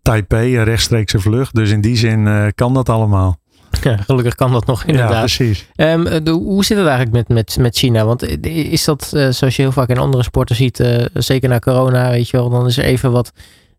[0.02, 1.54] Taipei, een rechtstreekse vlucht.
[1.54, 3.38] Dus in die zin uh, kan dat allemaal.
[3.82, 5.12] Ja, gelukkig kan dat nog inderdaad.
[5.12, 5.68] Ja, precies.
[5.76, 8.04] Um, de, hoe zit het eigenlijk met, met, met China?
[8.04, 11.48] Want eh, is dat, uh, zoals je heel vaak in andere sporten ziet, uh, zeker
[11.48, 13.32] na corona, weet je wel, dan is er even wat,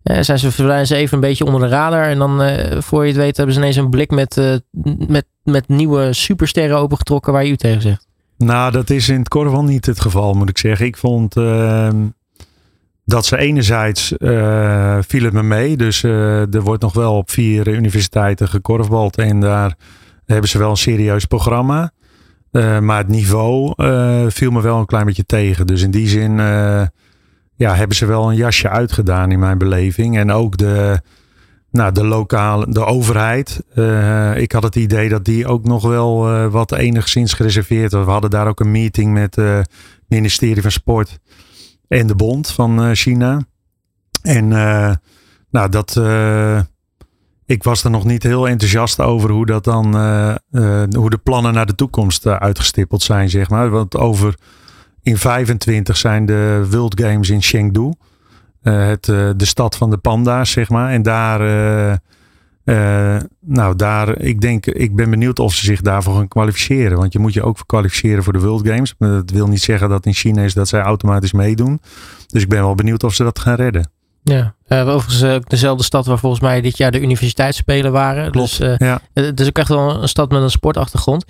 [0.04, 2.04] zijn ze, verdwijnen ze even een beetje onder de radar.
[2.04, 2.42] En dan,
[2.82, 4.62] voor je het weet, hebben ze ineens een blik met,
[5.08, 8.08] met, met nieuwe supersterren opengetrokken waar je u tegen zegt.
[8.38, 10.86] Nou, dat is in het korfbal niet het geval, moet ik zeggen.
[10.86, 11.96] Ik vond ehm,
[13.06, 14.14] dat ze enerzijds
[15.08, 15.78] viel het me mee.
[15.78, 19.18] Dus er wordt nog wel op vier universiteiten gekorfbald.
[19.18, 19.76] En daar
[20.26, 21.92] hebben ze wel een serieus programma.
[22.82, 23.74] Maar het niveau
[24.32, 25.68] viel me wel een klein beetje tegen.
[25.68, 26.40] Dus in die zin
[27.62, 30.18] ja, hebben ze wel een jasje uitgedaan in mijn beleving.
[30.18, 31.02] En ook de,
[31.72, 33.64] nou, de lokale, de overheid.
[34.36, 38.06] ik had het idee dat die ook nog wel wat enigszins gereserveerd was.
[38.06, 39.72] We hadden daar ook een meeting met het
[40.08, 41.20] ministerie van Sport
[41.88, 43.42] en de Bond van China.
[44.22, 44.48] En
[45.50, 46.02] nou, dat
[47.46, 49.86] ik was er nog niet heel enthousiast over hoe dat dan,
[50.96, 53.70] hoe de plannen naar de toekomst uitgestippeld zijn, zeg maar.
[53.70, 54.36] Want over
[55.04, 57.94] in 25 zijn de World Games in Chengdu,
[58.62, 60.92] het, de stad van de panda's, zeg maar.
[60.92, 61.40] En daar,
[63.40, 66.98] nou daar, ik denk, ik ben benieuwd of ze zich daarvoor gaan kwalificeren.
[66.98, 68.96] Want je moet je ook kwalificeren voor de World Games.
[68.98, 71.82] Dat wil niet zeggen dat in China is dat zij automatisch meedoen.
[72.28, 73.92] Dus ik ben wel benieuwd of ze dat gaan redden.
[74.24, 78.32] Ja, uh, overigens uh, dezelfde stad waar volgens mij dit jaar de universiteitsspelen waren.
[78.32, 79.02] Klopt, dus, uh, ja.
[79.34, 81.26] dus ook echt wel een stad met een sportachtergrond.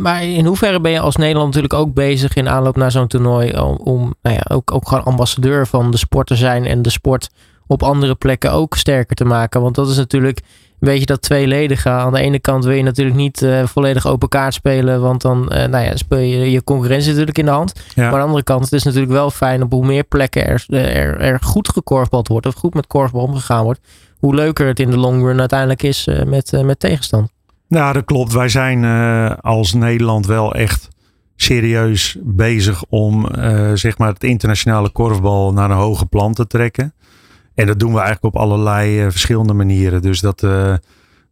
[0.00, 3.58] maar in hoeverre ben je als Nederland natuurlijk ook bezig in aanloop naar zo'n toernooi
[3.58, 6.90] om, om nou ja, ook, ook gewoon ambassadeur van de sport te zijn en de
[6.90, 7.30] sport
[7.66, 9.60] op andere plekken ook sterker te maken?
[9.62, 10.40] Want dat is natuurlijk
[10.88, 11.88] weet je dat tweeledige.
[11.88, 15.42] Aan de ene kant wil je natuurlijk niet uh, volledig open kaart spelen, want dan
[15.42, 17.72] uh, nou ja, speel je je concurrentie natuurlijk in de hand.
[17.96, 20.64] Maar aan de andere kant, het is natuurlijk wel fijn op hoe meer plekken er,
[20.68, 23.80] er, er goed gekorfbald wordt of goed met korfbal omgegaan wordt.
[24.18, 27.30] Hoe leuker het in de long run uiteindelijk is uh, met, met tegenstand.
[27.68, 28.32] Nou, dat klopt.
[28.32, 28.84] Wij zijn
[29.40, 30.88] als Nederland wel echt
[31.36, 33.26] serieus bezig om
[33.74, 36.94] zeg maar het internationale korfbal naar een hoge plan te trekken.
[37.54, 40.02] En dat doen we eigenlijk op allerlei uh, verschillende manieren.
[40.02, 40.74] Dus dat, uh,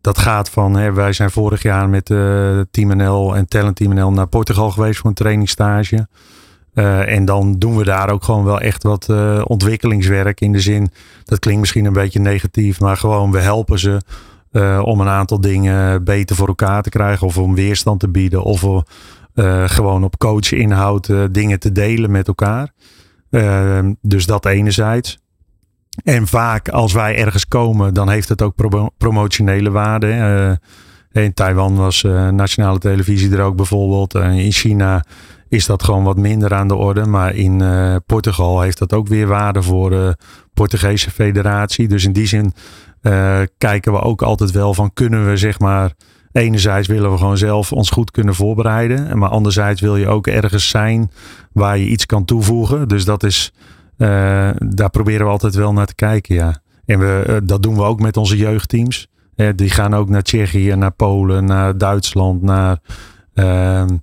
[0.01, 3.95] dat gaat van, hè, wij zijn vorig jaar met uh, Team NL en Talent Team
[3.95, 6.09] NL naar Portugal geweest voor een trainingstage.
[7.07, 9.09] en dan doen we daar ook gewoon wel echt wat
[9.45, 10.91] ontwikkelingswerk in de zin,
[11.25, 14.01] dat klinkt misschien een beetje negatief, maar gewoon we helpen ze
[14.83, 18.85] om een aantal dingen beter voor elkaar te krijgen of om weerstand te bieden of
[19.65, 22.73] gewoon op coachinhoud dingen te delen met elkaar.
[24.01, 25.19] dus dat enerzijds.
[26.05, 28.55] En vaak als wij ergens komen, dan heeft het ook
[28.99, 30.07] promotionele waarde.
[31.13, 34.15] Uh, in Taiwan was uh, nationale televisie er ook bijvoorbeeld.
[34.15, 35.05] Uh, in China
[35.49, 37.07] is dat gewoon wat minder aan de orde.
[37.07, 37.63] Maar in
[38.07, 40.17] Portugal heeft dat ook weer waarde voor de
[40.55, 41.89] Portugese federatie.
[41.89, 42.53] Dus in die zin
[43.59, 45.93] kijken we ook altijd wel van kunnen we zeg maar...
[46.33, 49.19] Enerzijds willen we gewoon zelf ons goed kunnen voorbereiden.
[49.19, 51.11] Maar anderzijds wil je ook ergens zijn
[51.53, 52.89] waar je iets kan toevoegen.
[52.89, 53.53] Dus dat is
[54.59, 56.63] daar proberen we altijd wel naar te kijken, ja.
[56.85, 59.09] En we, uh, dat doen we ook met onze jeugdteams.
[59.37, 62.79] Uh, die gaan ook naar Tsjechië, naar Polen, naar Duitsland, naar
[63.35, 63.97] ehm,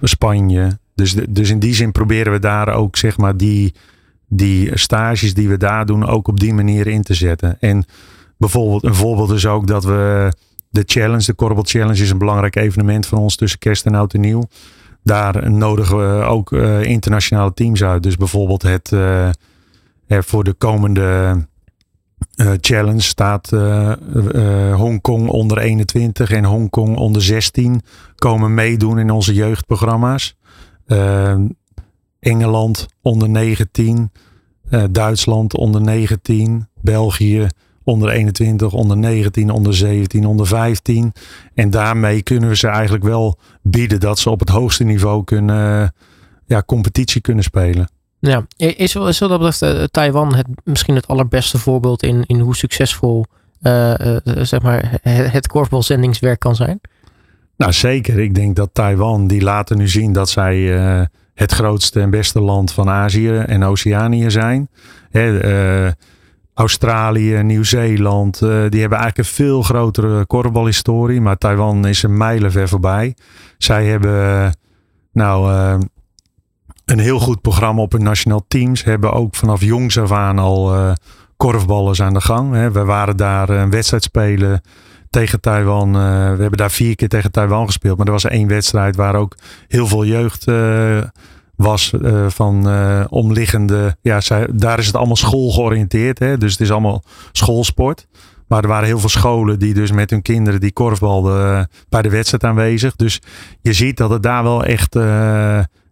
[0.00, 0.78] Spanje.
[0.94, 3.74] Dus, dus in die zin proberen we daar ook zeg maar die,
[4.28, 7.56] die stages die we daar doen ook op die manier in te zetten.
[7.60, 7.84] En
[8.38, 10.32] bijvoorbeeld een voorbeeld is ook dat we
[10.68, 14.14] de challenge, de Korrel Challenge is een belangrijk evenement van ons tussen kerst en oud
[14.14, 14.48] en nieuw
[15.02, 18.02] daar nodigen we ook uh, internationale teams uit.
[18.02, 19.28] Dus bijvoorbeeld het uh,
[20.06, 21.36] voor de komende
[22.36, 23.50] uh, challenge staat
[24.72, 27.82] Hongkong onder 21 en Hongkong onder 16
[28.14, 30.36] komen meedoen in onze jeugdprogramma's.
[32.20, 34.12] Engeland onder 19,
[34.90, 37.48] Duitsland onder 19, België
[37.90, 41.12] onder 21, onder 19, onder 17, onder 15.
[41.54, 45.94] En daarmee kunnen we ze eigenlijk wel bieden dat ze op het hoogste niveau kunnen,
[46.46, 47.88] ja, competitie kunnen spelen.
[48.18, 52.56] Ja, is, is dat betreft uh, Taiwan het, misschien het allerbeste voorbeeld in, in hoe
[52.56, 53.24] succesvol
[53.62, 56.80] uh, uh, zeg maar het, het korfbalzendingswerk kan zijn?
[57.56, 58.18] Nou zeker.
[58.18, 60.56] Ik denk dat Taiwan, die laten nu zien dat zij
[61.34, 64.68] het grootste en beste land van Azië en Oceanië zijn.
[65.10, 65.38] Hè,
[66.60, 71.20] Australië, Nieuw-Zeeland, uh, die hebben eigenlijk een veel grotere korfbalhistorie.
[71.20, 73.14] Maar Taiwan is een mijlenver voorbij.
[73.58, 74.52] Zij hebben
[75.12, 75.78] nou uh,
[76.84, 78.84] een heel goed programma op hun nationaal teams.
[78.84, 80.94] Hebben ook vanaf jongs af aan al
[81.36, 82.54] korfballers aan de gang.
[82.54, 82.70] Hè.
[82.70, 84.60] We waren daar een wedstrijd spelen
[85.10, 85.92] tegen Taiwan.
[85.92, 85.98] we
[86.40, 87.96] hebben daar vier keer tegen Taiwan gespeeld.
[87.96, 89.36] Maar er was één wedstrijd waar ook
[89.68, 90.44] heel veel jeugd
[91.62, 93.96] was uh, van uh, omliggende.
[94.02, 96.18] Ja, zij, daar is het allemaal schoolgeoriënteerd.
[96.18, 96.38] Hè?
[96.38, 98.06] Dus het is allemaal schoolsport.
[98.48, 102.02] Maar er waren heel veel scholen die dus met hun kinderen die korfbalden uh, bij
[102.02, 102.96] de wedstrijd aanwezig.
[102.96, 103.20] Dus
[103.60, 104.94] je ziet dat het daar wel echt.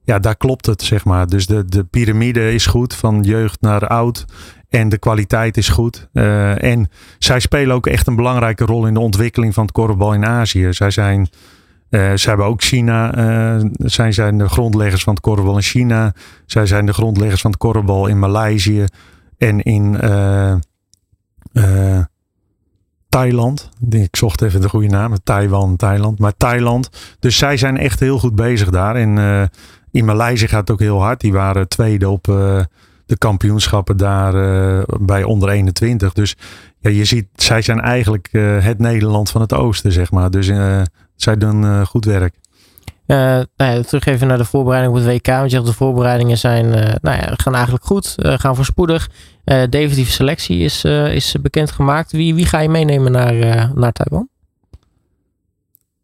[0.04, 1.26] ja, daar klopt het, zeg maar.
[1.26, 4.24] Dus de, de piramide is goed, van jeugd naar oud.
[4.68, 6.08] En de kwaliteit is goed.
[6.12, 10.26] en zij spelen ook echt een belangrijke rol in de ontwikkeling van het korfbal in
[10.26, 10.72] Azië.
[10.72, 11.28] Zij zijn
[11.90, 13.18] uh, ze hebben ook China,
[13.58, 16.14] uh, zij zijn de grondleggers van het korfbal in China.
[16.46, 18.84] Zij zijn de grondleggers van het korfbal in Maleisië
[19.38, 19.98] en in
[21.52, 22.00] uh,
[23.08, 23.68] Thailand.
[23.90, 26.18] Ik zocht even de goede naam, Taiwan, Thailand.
[26.18, 26.90] Maar Thailand.
[27.18, 28.96] Dus zij zijn echt heel goed bezig daar.
[28.96, 29.50] En
[29.90, 31.20] in Maleisië gaat het ook heel hard.
[31.20, 32.24] Die waren tweede op
[33.06, 34.32] de kampioenschappen daar
[35.00, 36.12] bij onder 21.
[36.12, 36.36] Dus
[36.78, 38.28] ja, je ziet, zij zijn eigenlijk
[38.60, 40.30] het Nederland van het oosten, zeg maar.
[40.30, 40.50] Dus
[41.22, 42.34] zij doen goed werk.
[43.08, 45.26] Uh, nou ja, terug even naar de voorbereiding op het WK.
[45.26, 49.10] Want je zegt de voorbereidingen zijn, uh, nou ja, gaan eigenlijk goed, uh, gaan voorspoedig.
[49.44, 52.12] definitieve selectie is, is bekendgemaakt.
[52.12, 53.34] Wie, wie ga je meenemen naar,
[53.74, 54.28] naar Taiwan?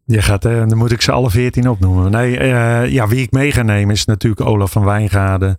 [0.05, 2.11] Je gaat, dan moet ik ze alle veertien opnoemen.
[2.11, 2.47] Nee,
[2.91, 5.57] ja, wie ik mee ga nemen is natuurlijk Olaf van Wijngaarden,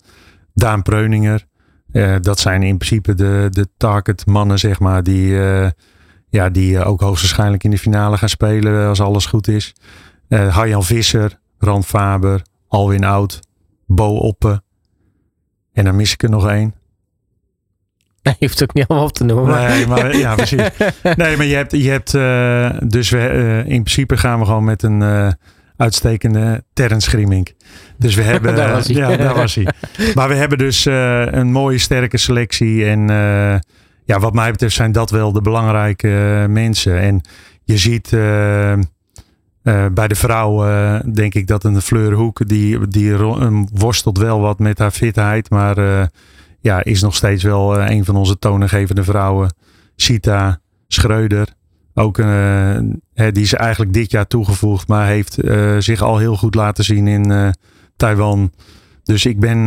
[0.55, 1.45] Daan Preuninger.
[2.21, 5.39] dat zijn in principe de, de target mannen, zeg maar, die,
[6.37, 9.75] ja, die ook hoogstwaarschijnlijk in de finale gaan spelen als alles goed is.
[10.29, 13.41] Uh, Harjan Visser, Rand Faber, Alwin Oud,
[13.87, 14.63] Bo Oppe.
[15.73, 16.75] En dan mis ik er nog één.
[18.23, 19.47] Nee, je hoeft het ook niet allemaal op te noemen.
[19.47, 19.69] Maar...
[19.69, 20.61] Nee, maar ja, precies.
[21.17, 24.65] Nee, maar je hebt, je hebt uh, dus we, uh, in principe gaan we gewoon
[24.65, 25.29] met een uh,
[25.77, 27.45] uitstekende Terrence.
[27.99, 28.97] Dus we hebben, daar was hij.
[28.97, 29.69] ja, daar was hij.
[30.15, 33.11] Maar we hebben dus een mooie sterke selectie en
[34.07, 37.01] ja, wat mij betreft zijn dat wel de belangrijke mensen.
[37.01, 37.21] En
[37.65, 38.73] je ziet uh,
[39.93, 43.17] bij de vrouw uh, denk ik dat een Fleur Hoek, die, die
[43.73, 45.51] worstelt wel wat met haar fitheid.
[45.51, 46.09] Maar
[46.61, 49.55] ja, is nog steeds wel een van onze toonaangevende vrouwen.
[49.97, 51.49] Sita Schreuder.
[51.95, 52.17] Ook
[53.15, 55.39] die is eigenlijk dit jaar toegevoegd, maar heeft
[55.79, 57.55] zich al heel goed laten zien in
[57.97, 58.53] Taiwan.
[59.03, 59.59] Dus ik ben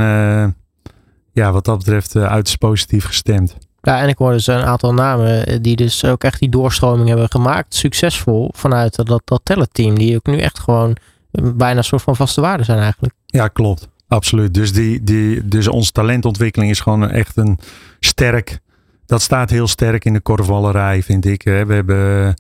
[1.31, 3.57] ja, wat dat betreft uiterst positief gestemd.
[3.81, 7.07] Ja, en ik hoorde dus een aantal namen eh, die dus ook echt die doorstroming
[7.07, 7.75] hebben gemaakt.
[7.75, 9.69] Succesvol vanuit dat, dat.
[9.73, 10.95] Die ook nu echt gewoon
[11.31, 13.13] eh, bijna een soort van vaste waarde zijn eigenlijk.
[13.25, 13.87] Ja, klopt.
[14.07, 14.53] Absoluut.
[14.53, 17.59] Dus, die, die, dus onze talentontwikkeling is gewoon echt een
[17.99, 18.59] sterk.
[19.05, 21.43] Dat staat heel sterk in de korfballerij, vind ik.
[21.43, 22.33] We hebben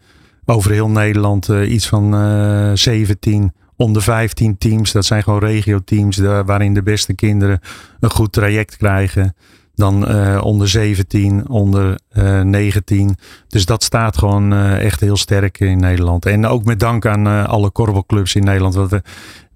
[0.45, 4.91] over heel Nederland uh, iets van uh, 17 onder 15 teams.
[4.91, 7.59] Dat zijn gewoon regio-teams waarin de beste kinderen
[7.99, 9.35] een goed traject krijgen
[9.79, 13.15] dan uh, onder 17, onder uh, 19.
[13.47, 16.25] Dus dat staat gewoon uh, echt heel sterk in Nederland.
[16.25, 18.75] En ook met dank aan alle korfbalclubs in Nederland.
[18.75, 19.01] Want we,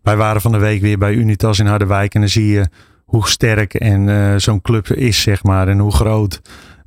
[0.01, 2.13] wij waren van de week weer bij Unitas in Harderwijk.
[2.13, 2.67] En dan zie je
[3.05, 5.67] hoe sterk en zo'n club is, zeg maar.
[5.67, 6.41] En hoe groot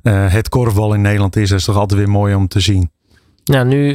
[0.09, 1.49] het korfbal in Nederland is.
[1.49, 2.91] Dat is toch altijd weer mooi om te zien.
[3.43, 3.93] Nou, nu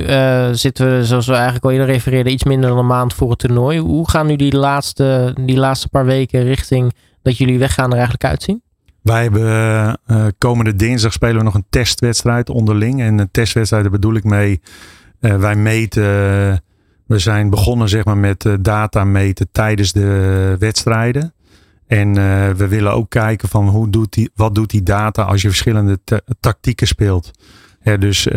[0.54, 3.38] zitten we, zoals we eigenlijk al eerder refereerden, iets minder dan een maand voor het
[3.38, 3.78] toernooi.
[3.78, 8.24] Hoe gaan nu die laatste, die laatste paar weken richting dat jullie weggaan er eigenlijk
[8.24, 8.62] uitzien?
[9.02, 13.00] Wij hebben uh, komende dinsdag spelen we nog een testwedstrijd onderling.
[13.00, 14.60] En een testwedstrijd, daar bedoel ik mee.
[15.20, 16.02] Uh, wij meten.
[17.06, 21.34] we zijn begonnen zeg maar, met data meten tijdens de wedstrijden.
[21.86, 22.14] En
[22.56, 25.98] we willen ook kijken van hoe doet die, wat doet die data als je verschillende
[26.40, 27.30] tactieken speelt.
[27.98, 28.28] Dus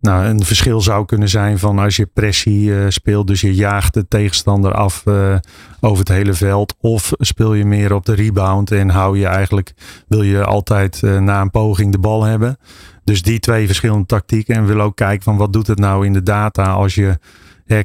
[0.00, 3.94] nou, een verschil zou kunnen zijn van als je pressie uh, speelt, dus je jaagt
[3.94, 5.36] de tegenstander af uh,
[5.80, 6.74] over het hele veld.
[6.80, 9.72] Of speel je meer op de rebound en hou je eigenlijk,
[10.08, 12.58] wil je altijd uh, na een poging de bal hebben.
[13.04, 14.54] Dus die twee verschillende tactieken.
[14.54, 17.18] En willen ook kijken van wat doet het nou in de data als je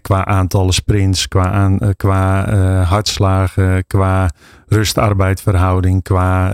[0.01, 4.31] qua aantallen sprints, qua, aan, qua hartslagen, qua
[4.67, 6.53] rustarbeidverhouding, qua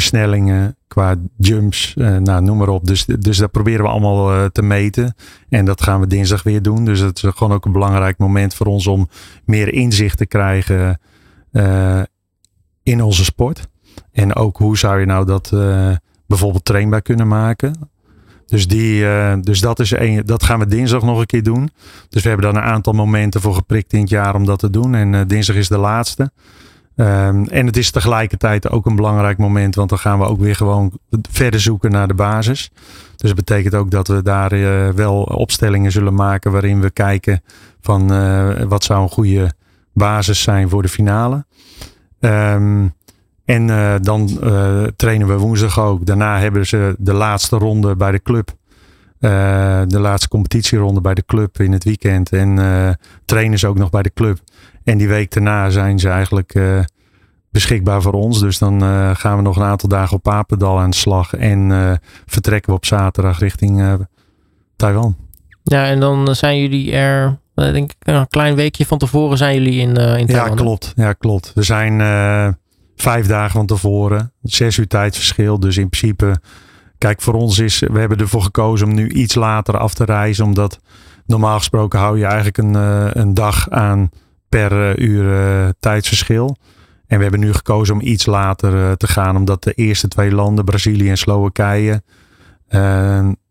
[0.00, 2.86] versnellingen, qua jumps, uh, nou, noem maar op.
[2.86, 5.14] Dus, dus dat proberen we allemaal uh, te meten.
[5.48, 6.84] En dat gaan we dinsdag weer doen.
[6.84, 9.08] Dus het is gewoon ook een belangrijk moment voor ons om
[9.44, 11.00] meer inzicht te krijgen
[11.52, 12.02] uh,
[12.82, 13.68] in onze sport.
[14.12, 15.50] En ook hoe zou je nou dat
[16.26, 17.90] bijvoorbeeld trainbaar kunnen maken.
[18.46, 19.04] Dus, die,
[19.40, 21.70] dus dat, is een, dat gaan we dinsdag nog een keer doen.
[22.08, 24.70] Dus we hebben dan een aantal momenten voor geprikt in het jaar om dat te
[24.70, 24.94] doen.
[24.94, 26.30] En dinsdag is de laatste.
[26.98, 30.54] Um, en het is tegelijkertijd ook een belangrijk moment, want dan gaan we ook weer
[30.54, 30.92] gewoon
[31.30, 32.70] verder zoeken naar de basis.
[33.16, 37.42] Dus dat betekent ook dat we daar uh, wel opstellingen zullen maken waarin we kijken
[37.80, 39.52] van uh, wat zou een goede
[39.92, 41.44] basis zijn voor de finale.
[42.20, 42.94] Um,
[43.44, 44.28] en uh, dan
[44.96, 46.06] trainen we woensdag ook.
[46.06, 48.50] Daarna hebben ze de laatste ronde bij de club.
[49.88, 52.32] de laatste competitieronde bij de club in het weekend.
[52.32, 54.38] En trainen ze ook nog bij de club.
[54.86, 56.80] En die week daarna zijn ze eigenlijk uh,
[57.50, 58.40] beschikbaar voor ons.
[58.40, 61.34] Dus dan uh, gaan we nog een aantal dagen op Papendal aan de slag.
[61.34, 61.92] En uh,
[62.26, 64.06] vertrekken we op zaterdag richting
[64.76, 65.16] Taiwan.
[65.62, 69.80] Ja, en dan zijn jullie er, denk ik, een klein weekje van tevoren zijn jullie
[69.80, 70.48] in, in Taiwan.
[70.48, 70.92] Ja, klopt.
[70.96, 71.52] Ja, klopt.
[71.54, 72.00] We zijn
[72.96, 74.32] vijf dagen van tevoren.
[74.42, 75.60] Zes uur tijdsverschil.
[75.60, 76.36] Dus in principe,
[76.98, 80.44] kijk, voor ons is, we hebben ervoor gekozen om nu iets later af te reizen.
[80.44, 80.80] Omdat
[81.26, 82.74] normaal gesproken hou je eigenlijk een,
[83.20, 84.10] een dag aan
[84.48, 86.56] per eh, uur eh, tijdsverschil.
[87.06, 90.32] En we hebben nu gekozen om iets later eh, te gaan, omdat de eerste twee
[90.32, 92.02] landen, Brazilië en Slowakije,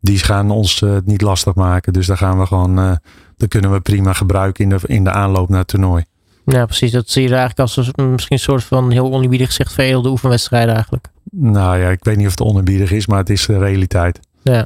[0.02, 1.94] die gaan ons het niet lastig maken.
[1.94, 3.00] Dus daar gaan we gewoon,
[3.38, 6.06] dat kunnen we prima gebruiken in de, in de aanloop naar het toernooi.
[6.46, 6.92] Ja, precies.
[6.92, 10.74] Dat zie je eigenlijk als een, misschien een soort van heel oneerbiedig gezegd veredelde oefenwedstrijden
[10.74, 11.08] eigenlijk.
[11.32, 14.20] Nou ja, ik weet niet of het oneerbiedig is, maar het is de realiteit.
[14.44, 14.66] Ja.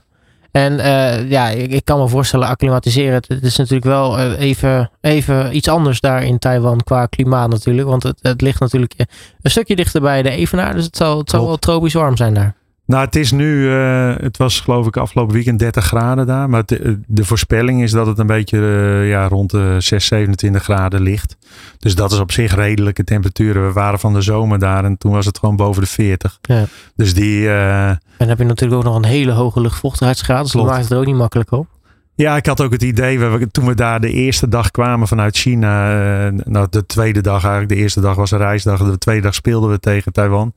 [0.52, 3.14] En uh, ja, ik, ik, kan me voorstellen, acclimatiseren.
[3.14, 7.50] Het, het is natuurlijk wel uh, even, even iets anders daar in Taiwan qua klimaat
[7.50, 7.88] natuurlijk.
[7.88, 8.94] Want het, het ligt natuurlijk
[9.42, 10.74] een stukje dichter bij de Evenaar.
[10.74, 12.56] Dus het zal, het zal wel tropisch warm zijn daar.
[12.90, 16.50] Nou, het is nu, uh, het was geloof ik afgelopen weekend 30 graden daar.
[16.50, 20.64] Maar de, de voorspelling is dat het een beetje uh, ja, rond de 6, 27
[20.64, 21.38] graden ligt.
[21.80, 23.66] Dus dat is op zich redelijke temperaturen.
[23.66, 26.40] We waren van de zomer daar en toen was het gewoon boven de 40.
[26.42, 26.66] Ja.
[26.96, 27.42] Dus die...
[27.42, 30.44] Uh, en dan heb je natuurlijk ook nog een hele hoge luchtvochtigheidsgraad.
[30.44, 31.68] Dus dat maakt het er ook niet makkelijk op.
[32.16, 35.38] Ja, ik had ook het idee, we, toen we daar de eerste dag kwamen vanuit
[35.38, 39.34] China, nou de tweede dag eigenlijk, de eerste dag was een reisdag, de tweede dag
[39.34, 40.54] speelden we tegen Taiwan.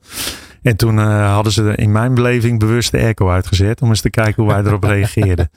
[0.63, 3.81] En toen uh, hadden ze in mijn beleving bewust de airco uitgezet.
[3.81, 5.49] Om eens te kijken hoe wij erop reageerden.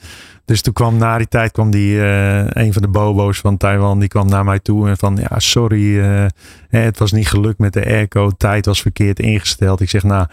[0.45, 3.99] Dus toen kwam na die tijd kwam die, uh, een van de bobo's van Taiwan.
[3.99, 5.83] Die kwam naar mij toe en van ja sorry.
[5.83, 6.27] Uh,
[6.69, 8.31] het was niet gelukt met de airco.
[8.31, 9.81] Tijd was verkeerd ingesteld.
[9.81, 10.27] Ik zeg nou.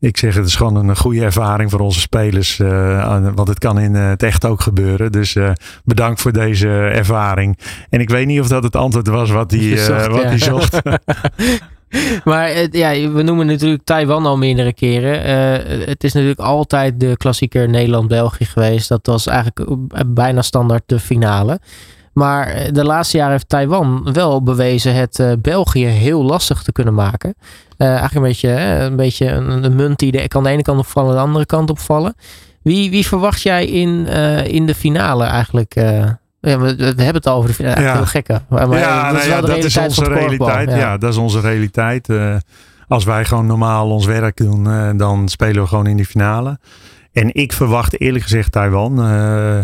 [0.00, 2.58] Ik zeg, het is gewoon een goede ervaring voor onze spelers.
[2.58, 5.12] Uh, want het kan in het echt ook gebeuren.
[5.12, 5.50] Dus uh,
[5.84, 7.58] bedankt voor deze ervaring.
[7.90, 10.06] En ik weet niet of dat het antwoord was wat hij zocht.
[10.06, 10.36] wat ja.
[10.36, 10.80] zocht.
[12.24, 15.26] maar ja, we noemen natuurlijk Taiwan al meerdere keren.
[15.26, 18.88] Uh, het is natuurlijk altijd de klassieker Nederland-België geweest.
[18.88, 19.70] Dat was eigenlijk
[20.06, 21.60] bijna standaard de finale.
[22.12, 27.34] Maar de laatste jaren heeft Taiwan wel bewezen het België heel lastig te kunnen maken.
[27.76, 31.14] Eigenlijk een beetje, een, beetje een, een, munt die de, kan de ene kant opvallen,
[31.14, 32.14] de andere kant opvallen.
[32.62, 34.06] Wie, wie verwacht jij in,
[34.46, 35.74] in de finale eigenlijk?
[36.40, 37.80] Ja, we, we, hebben het al over de finale.
[37.80, 37.92] Ja.
[37.92, 38.40] Heel gekke.
[38.48, 40.70] Maar, maar ja, dat is, nou ja, dat is onze realiteit.
[40.70, 40.96] Ja.
[40.96, 42.08] dat is onze realiteit.
[42.08, 42.36] Uh,
[42.88, 46.58] als wij gewoon normaal ons werk doen, uh, dan spelen we gewoon in die finale.
[47.12, 49.06] En ik verwacht eerlijk gezegd Taiwan.
[49.06, 49.58] Uh,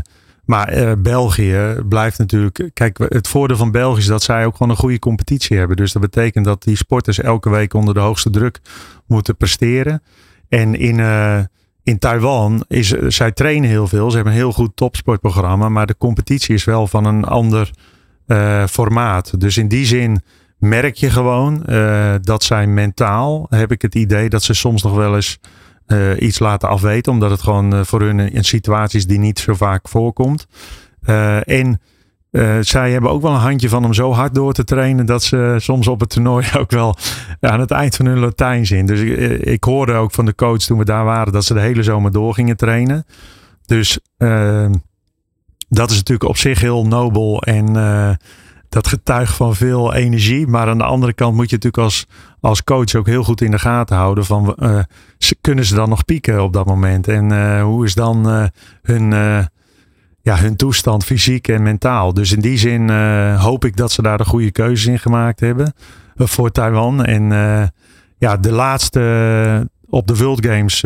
[0.44, 2.70] maar België blijft natuurlijk.
[2.72, 5.76] Kijk, het voordeel van België is dat zij ook gewoon een goede competitie hebben.
[5.76, 8.60] Dus dat betekent dat die sporters elke week onder de hoogste druk
[9.06, 10.02] moeten presteren.
[10.48, 10.98] En in
[11.86, 14.08] in Taiwan is, zij trainen heel veel.
[14.10, 15.68] Ze hebben een heel goed topsportprogramma.
[15.68, 17.70] Maar de competitie is wel van een ander
[18.26, 19.40] uh, formaat.
[19.40, 20.22] Dus in die zin
[20.58, 24.94] merk je gewoon uh, dat zij mentaal, heb ik het idee dat ze soms nog
[24.94, 25.38] wel eens
[25.86, 27.12] uh, iets laten afweten.
[27.12, 30.46] Omdat het gewoon voor hun een situatie is die niet zo vaak voorkomt.
[31.44, 31.80] en
[32.36, 35.22] uh, zij hebben ook wel een handje van om zo hard door te trainen dat
[35.22, 36.96] ze soms op het toernooi ook wel
[37.40, 38.86] aan het eind van hun Latijn zijn.
[38.86, 41.54] Dus ik, eh, ik, hoorde ook van de coach toen we daar waren dat ze
[41.54, 43.06] de hele zomer door gingen trainen.
[43.66, 44.70] Dus uh,
[45.68, 48.10] dat is natuurlijk op zich heel nobel en uh,
[48.68, 50.46] dat getuigt van veel energie.
[50.46, 52.06] Maar aan de andere kant moet je natuurlijk als,
[52.40, 54.56] als coach ook heel goed in de gaten houden van
[55.40, 58.50] kunnen ze dan nog pieken op dat moment en hoe is dan
[58.82, 59.12] hun
[60.26, 62.14] ja, hun toestand fysiek en mentaal.
[62.14, 65.40] Dus in die zin uh, hoop ik dat ze daar de goede keuzes in gemaakt
[65.40, 65.72] hebben
[66.16, 67.04] uh, voor Taiwan.
[67.04, 67.62] En uh,
[68.18, 70.80] ja, de laatste op de World Games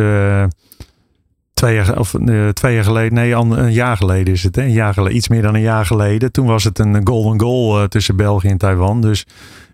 [1.55, 2.15] twee jaar, of,
[2.53, 4.57] twee jaar geleden, nee, een jaar geleden is het.
[4.57, 4.63] Hè?
[4.63, 6.33] Een jaar geleden, iets meer dan een jaar geleden.
[6.33, 9.01] Toen was het een golden goal tussen België en Taiwan.
[9.01, 9.27] Dus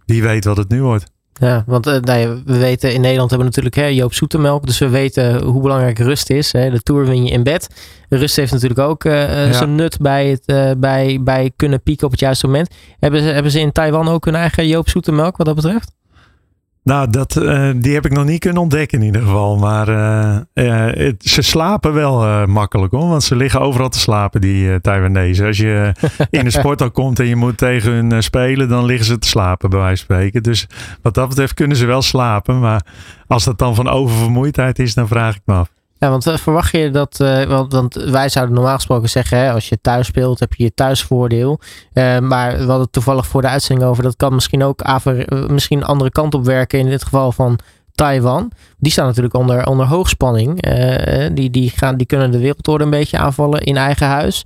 [0.05, 1.16] wie weet wat het nu wordt.
[1.39, 1.95] Ja, want uh,
[2.45, 4.66] we weten in Nederland hebben we natuurlijk hè, Joop Zoetemelk.
[4.66, 6.53] Dus we weten hoe belangrijk rust is.
[6.53, 6.70] Hè.
[6.70, 7.68] De Tour win je in bed.
[8.09, 9.64] Rust heeft natuurlijk ook uh, ja.
[9.64, 12.74] nut bij het uh, bij, bij kunnen pieken op het juiste moment.
[12.99, 15.95] Hebben ze, hebben ze in Taiwan ook hun eigen Joop Zoetemelk wat dat betreft?
[16.87, 19.57] Nou, dat, uh, die heb ik nog niet kunnen ontdekken in ieder geval.
[19.57, 23.09] Maar uh, het, ze slapen wel makkelijk hoor.
[23.09, 25.47] Want ze liggen overal te slapen, die Taiwanese.
[25.47, 25.93] Als je
[26.30, 29.70] in de sporthal komt en je moet tegen hun spelen, dan liggen ze te slapen
[29.70, 30.43] bij wijze van spreken.
[30.43, 30.66] Dus
[31.03, 32.61] wat dat betreft kunnen ze wel slapen.
[32.61, 32.87] Maar
[33.26, 35.76] als dat dan van oververmoeidheid is, dan vraag ik me af.
[35.99, 39.53] Ja, want uh, verwacht je dat, uh, want, want, wij zouden normaal gesproken zeggen, hè,
[39.53, 41.61] als je thuis speelt, heb je je thuisvoordeel.
[41.92, 44.82] Uh, maar we hadden toevallig voor de uitzending over, dat kan misschien ook
[45.49, 47.59] misschien een andere kant op werken in dit geval van
[47.92, 48.53] Taiwan.
[48.78, 50.62] Die staan natuurlijk onder, onder hoogspanning.
[51.34, 54.44] die, die, gaan, die kunnen de wereldorde een beetje aanvallen in eigen huis.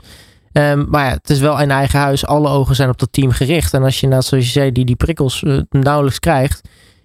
[0.53, 2.27] Um, maar ja, het is wel in eigen huis.
[2.27, 3.75] Alle ogen zijn op dat team gericht.
[3.75, 6.61] En als je, nou, zoals je zei, die, die prikkels nauwelijks krijgt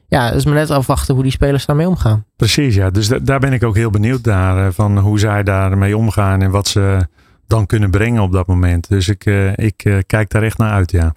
[0.08, 2.26] ja, het is maar net afwachten hoe die spelers daarmee omgaan.
[2.36, 2.90] Precies, ja.
[2.90, 4.66] Dus daar ben ik ook heel benieuwd naar.
[4.66, 7.08] Eh, van hoe zij daarmee omgaan en wat ze
[7.48, 8.90] dan kunnen brengen op dat moment.
[8.90, 11.14] Dus ik, uh, ik uh, kijk daar echt naar uit, ja.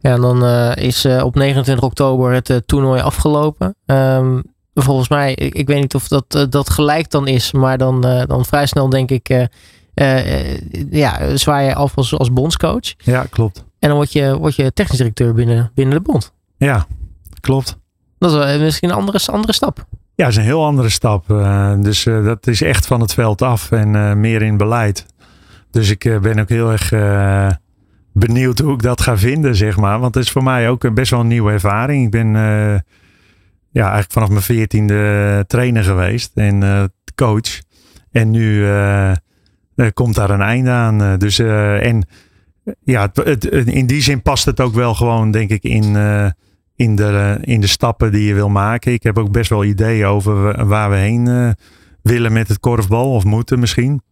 [0.00, 3.74] Ja, en dan uh, is op 29 oktober het toernooi afgelopen.
[3.86, 4.42] Um,
[4.74, 8.44] volgens mij, ik, ik, weet niet of dat, dat gelijk dan is, maar dan, dan
[8.44, 9.48] vrij snel denk ik,
[10.90, 12.94] ja, zwaai je af als, als bondscoach.
[12.96, 13.64] Ja, klopt.
[13.78, 16.32] En dan word je, word je technisch directeur binnen, binnen de bond.
[16.56, 16.86] Ja,
[17.40, 17.78] klopt.
[18.18, 19.86] Dat is misschien een andere, andere stap.
[20.14, 21.30] Ja, dat is een heel andere stap.
[21.30, 25.06] Uh, dus uh, dat is echt van het veld af en uh, meer in beleid.
[25.70, 26.92] Dus ik ben ook heel erg
[28.12, 30.00] benieuwd hoe ik dat ga vinden, zeg maar.
[30.00, 32.04] Want het is voor mij ook best wel een nieuwe ervaring.
[32.04, 32.32] Ik ben
[33.70, 37.60] ja, eigenlijk vanaf mijn veertiende trainer geweest en coach.
[38.10, 38.66] En nu
[39.94, 41.18] komt daar een einde aan.
[41.18, 42.08] dus en
[42.84, 45.96] ja, het, in die zin past het ook wel gewoon, denk ik, in,
[46.78, 48.92] in, de, in de stappen die je wil maken.
[48.92, 51.54] Ik heb ook best wel ideeën over waar we heen
[52.02, 54.02] willen met het korfbal, of moeten misschien.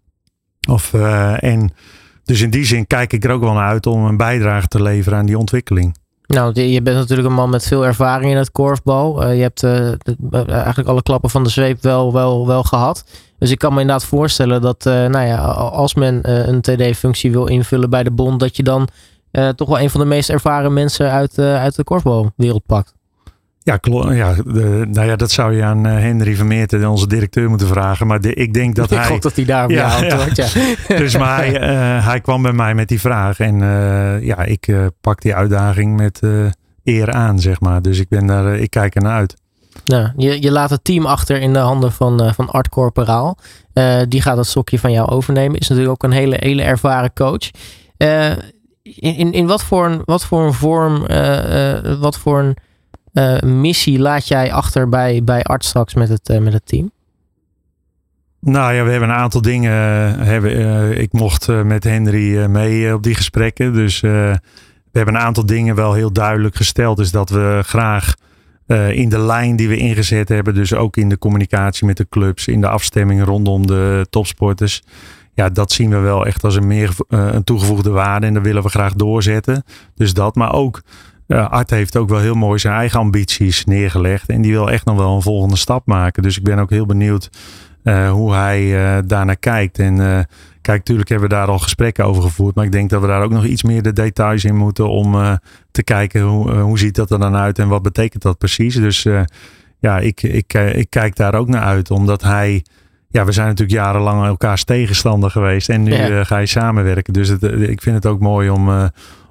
[0.69, 1.71] Of, en
[2.25, 4.83] dus in die zin kijk ik er ook wel naar uit om een bijdrage te
[4.83, 5.97] leveren aan die ontwikkeling.
[6.27, 9.31] Nou, je bent natuurlijk een man met veel ervaring in het korfbal.
[9.31, 13.05] Je hebt eigenlijk alle klappen van de zweep wel, wel, wel gehad.
[13.39, 17.91] Dus ik kan me inderdaad voorstellen dat nou ja, als men een TD-functie wil invullen
[17.91, 18.89] bij de bond, dat je dan
[19.57, 22.97] toch wel een van de meest ervaren mensen uit, uit de korfbalwereld pakt.
[23.67, 23.79] Ja,
[24.13, 28.07] ja, de, nou ja, dat zou je aan uh, Henry Vermeerten, onze directeur, moeten vragen.
[28.07, 29.07] Maar de, ik denk dat ik hij...
[29.07, 30.47] Ik hoop dat hij daar ja, antwoordt, ja.
[30.89, 30.97] ja.
[31.03, 33.39] dus maar hij, uh, hij kwam bij mij met die vraag.
[33.39, 36.21] En uh, ja, ik pak die uitdaging met
[36.85, 37.83] eer aan, zeg maar.
[37.83, 39.35] Dus ik, ben daar, ik kijk ernaar uit.
[39.85, 43.39] Nou, je, je laat het team achter in de handen van, van Art Corporaal.
[44.09, 45.59] die gaat het sokje van jou overnemen.
[45.59, 47.51] Is natuurlijk ook een hele, hele ervaren coach.
[48.95, 51.07] In, in, wat voor een, wat voor een vorm,
[52.01, 52.57] wat voor een
[53.17, 56.91] uh, missie laat jij achter bij, bij Art straks met het, met het team?
[58.41, 59.73] Nou ja, we hebben een aantal dingen.
[59.73, 63.73] Eh, hebben, ik mocht met Henry mee op die gesprekken.
[63.73, 64.39] Dus we
[64.93, 66.97] hebben een aantal dingen wel heel duidelijk gesteld.
[66.97, 68.15] Dus dat we graag
[68.91, 70.55] in de lijn die we ingezet hebben.
[70.55, 72.47] Dus ook in de communicatie met de clubs.
[72.47, 74.83] In de afstemming rondom de topsporters.
[75.37, 78.27] Ja, dat zien we wel echt als een meer een toegevoegde waarde.
[78.27, 79.65] En dat willen we graag doorzetten.
[79.95, 80.35] Dus dat.
[80.35, 80.83] Maar ook
[81.27, 84.29] uh, Art heeft ook wel heel mooi zijn eigen ambities neergelegd.
[84.29, 86.23] En die wil echt nog wel een volgende stap maken.
[86.23, 87.31] Dus ik ben ook heel benieuwd
[87.85, 89.79] uh, hoe hij daarnaar kijkt.
[89.79, 89.97] En
[90.61, 92.55] kijk, natuurlijk hebben we daar al gesprekken over gevoerd.
[92.55, 94.89] Maar ik denk dat we daar ook nog iets meer de details in moeten.
[94.89, 95.39] Om
[95.71, 98.75] te kijken hoe, hoe ziet dat er dan uit en wat betekent dat precies.
[98.75, 99.07] Dus
[99.79, 101.91] ja, ik, ik, ik kijk daar ook naar uit.
[101.91, 102.65] Omdat hij
[103.17, 105.69] ja, we zijn natuurlijk jarenlang elkaars tegenstander geweest.
[105.69, 106.25] En nu ja.
[106.25, 107.13] ga je samenwerken.
[107.13, 108.91] Dus het, ik vind het ook mooi om,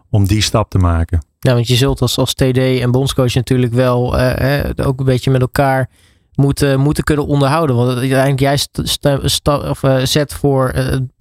[0.10, 1.26] om die stap te maken.
[1.40, 5.32] Ja, want je zult als, als TD en bondscoach natuurlijk wel uh, ook een beetje
[5.32, 5.90] met elkaar
[6.36, 7.76] moeten, moeten kunnen onderhouden.
[7.76, 8.60] Want uiteindelijk jij
[9.70, 10.74] of, uh, zet voor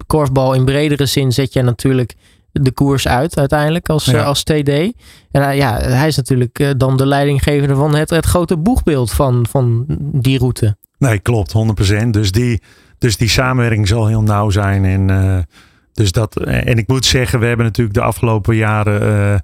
[0.07, 2.13] korfbal in bredere zin zet jij natuurlijk
[2.51, 4.23] de koers uit uiteindelijk als, ja.
[4.23, 4.69] als TD.
[5.31, 9.85] En ja, hij is natuurlijk dan de leidinggevende van het, het grote boegbeeld van, van
[9.99, 10.77] die route.
[10.97, 11.53] Nee, klopt,
[12.03, 12.09] 100%.
[12.09, 12.61] Dus die,
[12.97, 14.85] dus die samenwerking zal heel nauw zijn.
[14.85, 15.47] En,
[15.93, 19.43] dus dat, en ik moet zeggen, we hebben natuurlijk de afgelopen jaren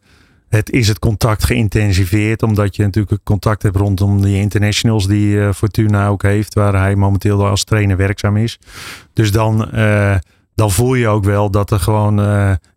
[0.52, 6.08] het is het contact geïntensiveerd, omdat je natuurlijk contact hebt rondom die internationals die Fortuna
[6.08, 8.60] ook heeft, waar hij momenteel als trainer werkzaam is.
[9.14, 9.70] Dus dan,
[10.56, 12.20] dan voel je ook wel dat er gewoon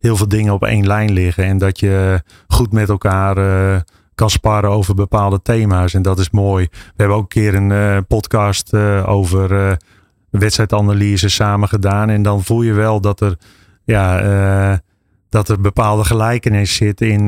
[0.00, 3.36] heel veel dingen op één lijn liggen en dat je goed met elkaar
[4.14, 4.30] kan
[4.70, 5.94] over bepaalde thema's.
[5.94, 6.68] En dat is mooi.
[6.70, 8.74] We hebben ook een keer een podcast
[9.06, 9.78] over
[10.30, 13.36] wedstrijdanalyse samen gedaan en dan voel je wel dat er
[13.84, 14.80] ja
[15.28, 17.26] dat er bepaalde gelijkenis zit in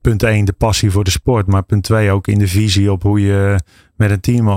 [0.00, 3.02] punt 1 de passie voor de sport, maar punt 2 ook in de visie op
[3.02, 3.58] hoe je
[3.96, 4.48] met een team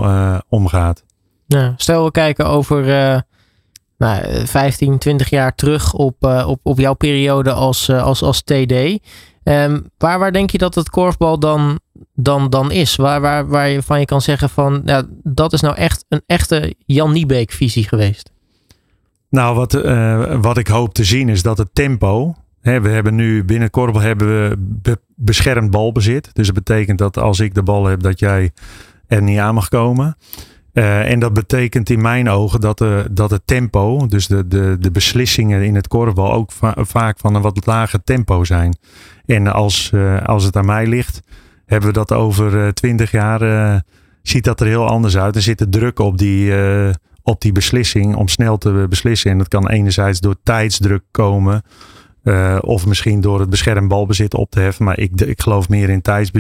[0.50, 1.06] omgaat.
[1.46, 2.86] Ja, stel we kijken over
[3.98, 9.00] nou, 15, 20 jaar terug op, op, op jouw periode als, als, als TD.
[9.44, 11.80] Ehm, waar, waar denk je dat het korfbal dan,
[12.14, 12.96] dan, dan is?
[12.96, 16.22] Waar, waar, waar je van je kan zeggen van ja, dat is nou echt een
[16.26, 18.32] echte Jan Niebeek visie geweest?
[19.30, 19.74] Nou, wat,
[20.42, 22.36] wat ik hoop te zien is dat het tempo
[22.76, 26.30] we hebben nu binnen Korbel hebben we beschermd balbezit.
[26.34, 28.52] Dus dat betekent dat als ik de bal heb, dat jij
[29.08, 30.18] er niet aan mag komen.
[30.78, 34.78] Uh, en dat betekent in mijn ogen dat, de, dat het tempo, dus de, de,
[34.80, 38.78] de beslissingen in het korfbal ook vaak van een wat lager tempo zijn.
[39.26, 41.22] En als, uh, als het aan mij ligt,
[41.66, 43.84] hebben we dat over twintig jaar,
[44.22, 45.36] ziet dat er heel anders uit.
[45.36, 46.54] Er zit de druk op die,
[47.24, 49.32] op die beslissing om snel te beslissen.
[49.32, 51.62] En dat kan enerzijds door tijdsdruk komen.
[52.60, 54.86] Of misschien door het beschermd balbezit op te heffen.
[54.86, 56.32] Maar ik, ik geloof meer in, tijds,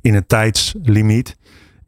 [0.00, 1.36] in een tijdslimiet.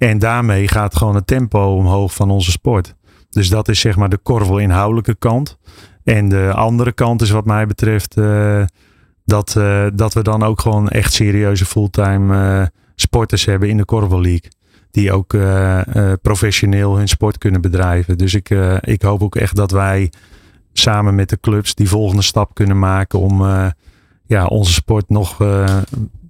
[0.03, 2.94] En daarmee gaat gewoon het tempo omhoog van onze sport.
[3.30, 5.59] Dus dat is zeg maar de korvel inhoudelijke kant.
[6.05, 8.62] En de andere kant is wat mij betreft uh,
[9.24, 9.61] dat,
[9.94, 14.50] dat we dan ook gewoon echt serieuze fulltime sporters hebben in de Korvel League.
[14.90, 15.36] Die ook
[16.22, 18.18] professioneel hun sport kunnen bedrijven.
[18.18, 18.50] Dus ik,
[18.80, 20.12] ik hoop ook echt dat wij
[20.72, 23.42] samen met de clubs die volgende stap kunnen maken om
[24.26, 25.36] ja, onze sport nog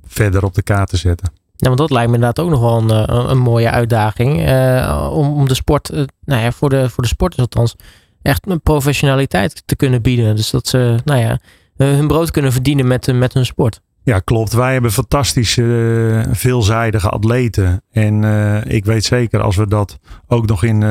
[0.07, 1.42] verder op de kaart te zetten.
[1.69, 4.49] Want dat lijkt me inderdaad ook nog wel een, eh, een mooie uitdaging.
[4.49, 5.91] Uh, om, om de sport,
[6.25, 7.77] nou ja, voor de, voor de sporters althans,
[8.23, 10.37] echt een professionaliteit te kunnen bieden.
[10.37, 11.39] Dus dat ze, nou ja,
[11.77, 13.81] hun brood kunnen verdienen met, met hun sport.
[14.05, 14.53] Ja, klopt.
[14.53, 17.83] Wij hebben fantastische, veelzijdige atleten.
[17.91, 18.25] En
[18.69, 20.83] ik weet zeker als we dat ook nog in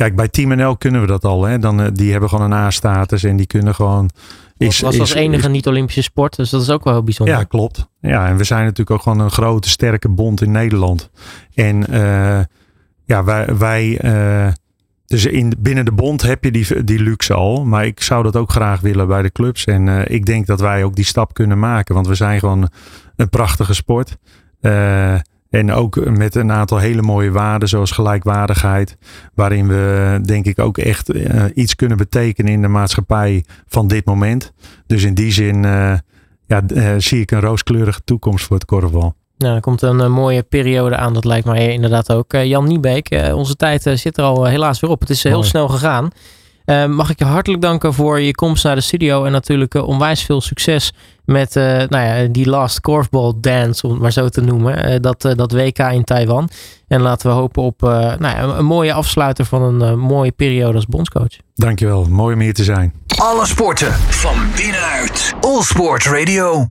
[0.00, 1.44] Kijk, bij Team NL kunnen we dat al.
[1.44, 1.58] Hè?
[1.58, 4.10] Dan, die hebben gewoon een A-status en die kunnen gewoon...
[4.68, 7.34] Is, was als enige niet-Olympische sport, dus dat is ook wel heel bijzonder.
[7.34, 7.88] Ja, klopt.
[8.00, 11.10] Ja, en we zijn natuurlijk ook gewoon een grote, sterke bond in Nederland.
[11.54, 12.40] En uh,
[13.04, 13.56] ja, wij...
[13.56, 14.52] wij uh,
[15.06, 17.64] dus in, binnen de bond heb je die, die luxe al.
[17.64, 19.64] Maar ik zou dat ook graag willen bij de clubs.
[19.64, 21.94] En uh, ik denk dat wij ook die stap kunnen maken.
[21.94, 22.68] Want we zijn gewoon
[23.16, 24.16] een prachtige sport.
[25.50, 28.96] En ook met een aantal hele mooie waarden, zoals gelijkwaardigheid.
[29.34, 34.04] Waarin we denk ik ook echt uh, iets kunnen betekenen in de maatschappij van dit
[34.04, 34.52] moment.
[34.86, 35.94] Dus in die zin uh,
[36.46, 39.14] ja, uh, zie ik een rooskleurige toekomst voor het korfbal.
[39.38, 42.32] Nou, er komt een mooie periode aan, dat lijkt mij inderdaad ook.
[42.32, 45.00] Jan Niebeek, onze tijd zit er al helaas weer op.
[45.00, 46.10] Het is heel snel gegaan.
[46.66, 49.24] Uh, mag ik je hartelijk danken voor je komst naar de studio.
[49.24, 50.92] En natuurlijk uh, onwijs veel succes
[51.24, 55.02] met uh, nou ja, die Last Korfball Dance, om het maar zo te noemen.
[55.02, 56.48] dat, dat WK in Taiwan.
[56.88, 60.86] En laten we hopen op nou ja, een mooie afsluiter van een mooie periode als
[60.86, 61.36] bondscoach.
[61.54, 62.92] Dankjewel, mooi om hier te zijn.
[63.16, 65.34] Alle sporten van binnenuit.
[65.40, 66.68] All Sport Radio.